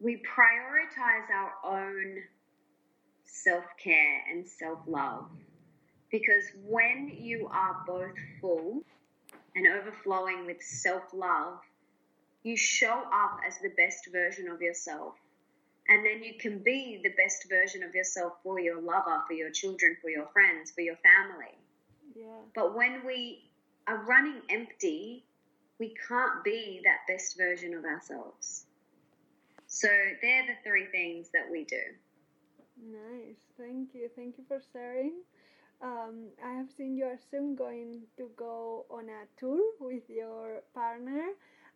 we 0.00 0.16
prioritize 0.16 1.30
our 1.32 1.52
own 1.64 2.22
self-care 3.44 4.22
and 4.30 4.46
self-love. 4.46 5.28
Because 6.10 6.44
when 6.64 7.12
you 7.18 7.48
are 7.50 7.82
both 7.86 8.14
full 8.40 8.82
and 9.54 9.66
overflowing 9.66 10.46
with 10.46 10.62
self-love 10.62 11.58
you 12.46 12.56
show 12.56 13.02
up 13.12 13.40
as 13.44 13.58
the 13.58 13.70
best 13.70 14.06
version 14.12 14.48
of 14.48 14.62
yourself. 14.62 15.14
And 15.88 16.06
then 16.06 16.22
you 16.22 16.34
can 16.38 16.60
be 16.60 17.00
the 17.02 17.10
best 17.10 17.48
version 17.50 17.82
of 17.82 17.92
yourself 17.92 18.34
for 18.44 18.60
your 18.60 18.80
lover 18.80 19.20
for 19.26 19.32
your 19.32 19.50
children 19.50 19.96
for 20.00 20.10
your 20.10 20.26
friends 20.32 20.70
for 20.70 20.80
your 20.80 20.96
family. 20.96 21.58
Yeah. 22.14 22.24
but 22.54 22.74
when 22.74 23.04
we 23.04 23.50
are 23.86 24.04
running 24.04 24.40
empty 24.48 25.24
we 25.78 25.94
can't 26.08 26.42
be 26.42 26.80
that 26.84 27.00
best 27.12 27.36
version 27.36 27.74
of 27.74 27.84
ourselves. 27.84 28.64
So 29.66 29.88
they're 30.22 30.46
the 30.46 30.56
three 30.64 30.86
things 30.86 31.28
that 31.34 31.50
we 31.50 31.64
do 31.64 31.82
Nice. 32.86 33.40
Thank 33.58 33.94
you. 33.94 34.08
Thank 34.14 34.38
you 34.38 34.44
for 34.46 34.60
sharing. 34.72 35.14
Um, 35.82 36.28
I 36.44 36.52
have 36.52 36.70
seen 36.76 36.96
you 36.96 37.04
are 37.04 37.18
soon 37.30 37.54
going 37.54 38.02
to 38.16 38.30
go 38.36 38.86
on 38.90 39.08
a 39.08 39.26
tour 39.38 39.60
with 39.80 40.08
your 40.08 40.62
partner. 40.72 41.26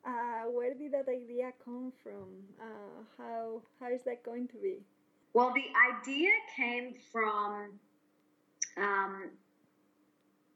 Uh, 0.06 0.44
where 0.50 0.72
did 0.72 0.92
that 0.92 1.08
idea 1.08 1.52
come 1.62 1.92
from? 2.02 2.28
Uh, 2.58 3.02
how 3.18 3.62
how 3.78 3.92
is 3.92 4.02
that 4.04 4.22
going 4.22 4.48
to 4.48 4.56
be? 4.56 4.78
Well, 5.34 5.52
the 5.54 5.66
idea 5.92 6.30
came 6.56 6.94
from, 7.12 7.78
um, 8.76 9.30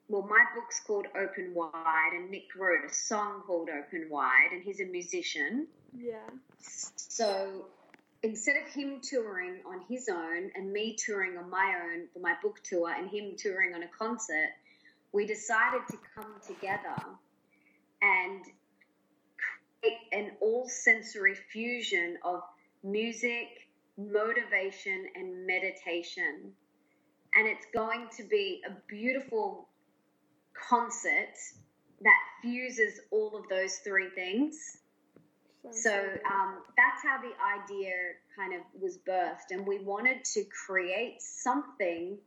well, 0.09 0.23
my 0.23 0.45
book's 0.55 0.81
called 0.81 1.07
Open 1.15 1.53
Wide, 1.55 2.13
and 2.15 2.31
Nick 2.31 2.55
wrote 2.57 2.85
a 2.89 2.93
song 2.93 3.43
called 3.47 3.69
Open 3.69 4.09
Wide, 4.11 4.51
and 4.53 4.63
he's 4.63 4.81
a 4.81 4.87
musician. 4.87 5.69
Yeah. 5.97 6.29
So 6.97 7.67
instead 8.25 8.57
of 8.57 8.67
him 8.73 9.01
touring 9.03 9.61
on 9.67 9.83
his 9.87 10.09
own 10.09 10.51
and 10.55 10.73
me 10.73 10.97
touring 10.97 11.37
on 11.37 11.49
my 11.51 11.75
own 11.85 12.09
for 12.11 12.21
my 12.21 12.35
book 12.43 12.59
tour 12.65 12.91
and 12.91 13.11
him 13.11 13.35
touring 13.37 13.75
on 13.75 13.83
a 13.83 13.89
concert, 13.89 14.49
we 15.13 15.27
decided 15.27 15.83
to 15.91 15.99
come 16.17 16.33
together 16.45 16.97
and 18.01 18.45
create 19.37 19.99
an 20.13 20.33
all 20.41 20.67
sensory 20.67 21.35
fusion 21.35 22.17
of 22.25 22.41
music, 22.83 23.69
motivation, 23.99 25.07
and 25.15 25.47
meditation. 25.47 26.51
And 27.35 27.47
it's 27.47 27.67
going 27.75 28.09
to 28.17 28.23
be 28.23 28.63
a 28.67 28.73
beautiful 28.89 29.69
concert 30.55 31.37
that 32.01 32.19
fuses 32.41 33.01
all 33.11 33.37
of 33.37 33.51
those 33.51 33.77
three 33.85 34.09
things. 34.15 34.79
So 35.73 35.93
um, 36.31 36.59
that's 36.77 37.03
how 37.03 37.19
the 37.19 37.33
idea 37.43 37.93
kind 38.37 38.55
of 38.55 38.61
was 38.81 38.99
birthed, 38.99 39.51
and 39.51 39.67
we 39.67 39.79
wanted 39.79 40.25
to 40.35 40.45
create 40.45 41.23
something 41.23 42.19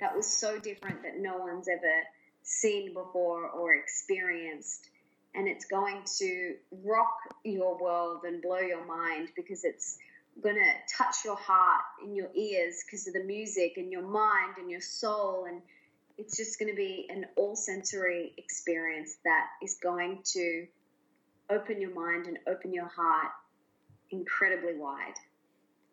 that 0.00 0.16
was 0.16 0.26
so 0.26 0.58
different 0.58 1.02
that 1.02 1.18
no 1.18 1.36
one's 1.38 1.68
ever 1.68 2.02
seen 2.42 2.92
before 2.92 3.48
or 3.48 3.74
experienced. 3.74 4.88
And 5.34 5.48
it's 5.48 5.64
going 5.64 6.02
to 6.18 6.56
rock 6.84 7.16
your 7.44 7.78
world 7.78 8.24
and 8.24 8.42
blow 8.42 8.58
your 8.58 8.84
mind 8.84 9.28
because 9.36 9.64
it's 9.64 9.96
going 10.42 10.56
to 10.56 10.72
touch 10.96 11.24
your 11.24 11.36
heart 11.36 11.82
and 12.02 12.16
your 12.16 12.28
ears 12.34 12.82
because 12.84 13.06
of 13.06 13.14
the 13.14 13.24
music 13.24 13.74
and 13.76 13.90
your 13.90 14.02
mind 14.02 14.54
and 14.58 14.70
your 14.70 14.80
soul. 14.80 15.46
And 15.48 15.62
it's 16.18 16.36
just 16.36 16.58
going 16.58 16.70
to 16.70 16.76
be 16.76 17.06
an 17.10 17.26
all 17.36 17.56
sensory 17.56 18.32
experience 18.36 19.16
that 19.24 19.46
is 19.62 19.78
going 19.82 20.22
to 20.32 20.66
open 21.52 21.80
your 21.80 21.94
mind 21.94 22.26
and 22.26 22.38
open 22.48 22.72
your 22.72 22.88
heart 22.88 23.32
incredibly 24.10 24.74
wide. 24.74 25.18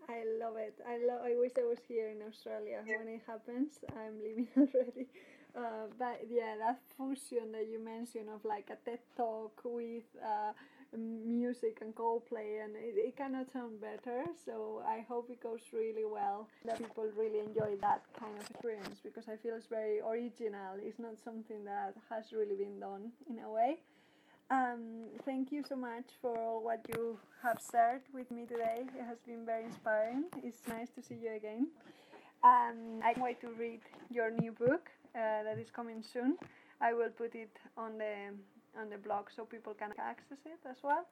I 0.08 0.24
love 0.40 0.58
it. 0.58 0.74
I 0.88 0.98
love. 1.06 1.22
I 1.24 1.36
wish 1.38 1.52
I 1.58 1.66
was 1.66 1.78
here 1.88 2.10
in 2.10 2.18
Australia 2.28 2.82
when 2.86 3.08
it 3.08 3.22
happens. 3.28 3.80
I'm 3.96 4.18
leaving 4.24 4.48
already. 4.58 5.08
Uh, 5.56 5.86
but 5.98 6.22
yeah, 6.30 6.56
that 6.58 6.80
fusion 6.96 7.52
that 7.52 7.68
you 7.72 7.84
mentioned 7.84 8.30
of 8.34 8.44
like 8.44 8.70
a 8.72 8.78
TED 8.90 9.00
talk 9.16 9.62
with 9.64 10.04
uh, 10.24 10.52
music 10.98 11.80
and 11.82 11.94
Coldplay, 11.94 12.64
and 12.64 12.76
it, 12.76 12.96
it 12.98 13.18
cannot 13.18 13.52
sound 13.52 13.82
better. 13.82 14.26
So 14.46 14.82
I 14.86 15.06
hope 15.08 15.30
it 15.30 15.42
goes 15.42 15.62
really 15.74 16.06
well. 16.06 16.48
That 16.66 16.80
people 16.80 17.06
really 17.16 17.40
enjoy 17.40 17.78
that 17.82 18.02
kind 18.20 18.34
of 18.40 18.50
experience 18.50 19.00
because 19.04 19.26
I 19.28 19.38
feel 19.38 19.56
it's 19.56 19.68
very 19.68 20.02
original. 20.02 20.78
It's 20.82 21.00
not 21.00 21.18
something 21.24 21.66
that 21.66 21.94
has 22.10 22.34
really 22.34 22.56
been 22.56 22.80
done 22.80 23.12
in 23.30 23.40
a 23.40 23.52
way. 23.52 23.78
Um, 24.52 25.06
thank 25.26 25.52
you 25.52 25.64
so 25.68 25.76
much 25.76 26.06
for 26.22 26.36
all 26.38 26.64
what 26.64 26.82
you 26.90 27.18
have 27.44 27.60
shared 27.72 28.02
with 28.14 28.32
me 28.32 28.46
today. 28.46 28.82
It 28.98 29.04
has 29.06 29.18
been 29.26 29.46
very 29.46 29.66
inspiring. 29.66 30.26
It's 30.44 30.62
nice 30.68 30.90
to 30.96 31.04
see 31.04 31.16
you 31.22 31.36
again. 31.36 31.68
Um, 32.44 33.00
I 33.04 33.14
can't 33.14 33.24
wait 33.24 33.42
to 33.42 33.50
read 33.50 33.82
your 34.10 34.32
new 34.32 34.52
book 34.52 34.90
uh, 35.16 35.44
that 35.44 35.58
is 35.60 35.70
coming 35.70 36.02
soon. 36.02 36.38
I 36.82 36.94
will 36.94 37.10
put 37.10 37.36
it 37.36 37.56
on 37.78 37.98
the 37.98 38.34
on 38.80 38.90
the 38.90 38.98
blog 38.98 39.26
so 39.36 39.46
people 39.46 39.74
can 39.74 39.92
access 40.00 40.38
it 40.46 40.60
as 40.70 40.78
well. 40.84 41.06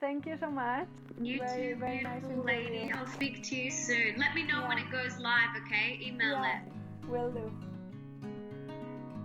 Thank 0.00 0.26
you 0.26 0.36
so 0.38 0.50
much. 0.50 0.86
You 1.20 1.38
Very, 1.38 1.74
too, 1.74 1.76
very 1.80 1.98
beautiful 1.98 2.30
interview. 2.30 2.44
lady. 2.44 2.92
I'll 2.92 3.06
speak 3.06 3.42
to 3.44 3.56
you 3.56 3.70
soon. 3.70 4.16
Let 4.18 4.34
me 4.34 4.42
know 4.44 4.66
when 4.68 4.78
it 4.78 4.90
goes 4.90 5.18
live, 5.18 5.50
okay? 5.64 5.98
Email 6.02 6.32
Yeah, 6.32 6.58
it. 6.60 7.08
will 7.08 7.30
do. 7.30 7.50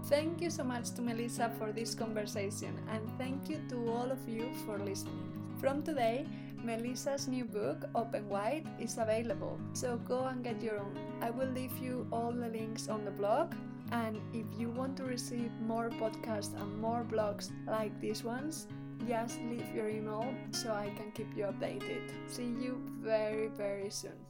Thank 0.09 0.41
you 0.41 0.49
so 0.49 0.63
much 0.63 0.89
to 0.95 1.03
Melissa 1.03 1.51
for 1.59 1.71
this 1.71 1.93
conversation, 1.93 2.73
and 2.89 3.07
thank 3.19 3.47
you 3.47 3.61
to 3.69 3.91
all 3.91 4.09
of 4.09 4.17
you 4.27 4.49
for 4.65 4.79
listening. 4.79 5.29
From 5.59 5.83
today, 5.83 6.25
Melissa's 6.63 7.27
new 7.27 7.45
book, 7.45 7.85
Open 7.93 8.27
Wide, 8.27 8.65
is 8.79 8.97
available, 8.97 9.59
so 9.73 9.97
go 9.97 10.23
and 10.25 10.43
get 10.43 10.63
your 10.63 10.79
own. 10.79 10.97
I 11.21 11.29
will 11.29 11.49
leave 11.49 11.77
you 11.77 12.07
all 12.11 12.31
the 12.31 12.47
links 12.47 12.87
on 12.87 13.05
the 13.05 13.11
blog, 13.11 13.53
and 13.91 14.19
if 14.33 14.47
you 14.57 14.71
want 14.71 14.97
to 14.97 15.03
receive 15.03 15.51
more 15.61 15.91
podcasts 15.91 16.59
and 16.59 16.81
more 16.81 17.05
blogs 17.07 17.51
like 17.67 17.93
these 18.01 18.23
ones, 18.23 18.65
just 19.07 19.39
leave 19.41 19.69
your 19.75 19.89
email 19.89 20.25
so 20.49 20.73
I 20.73 20.89
can 20.97 21.11
keep 21.11 21.37
you 21.37 21.43
updated. 21.43 22.09
See 22.27 22.49
you 22.59 22.81
very, 22.99 23.49
very 23.49 23.91
soon. 23.91 24.28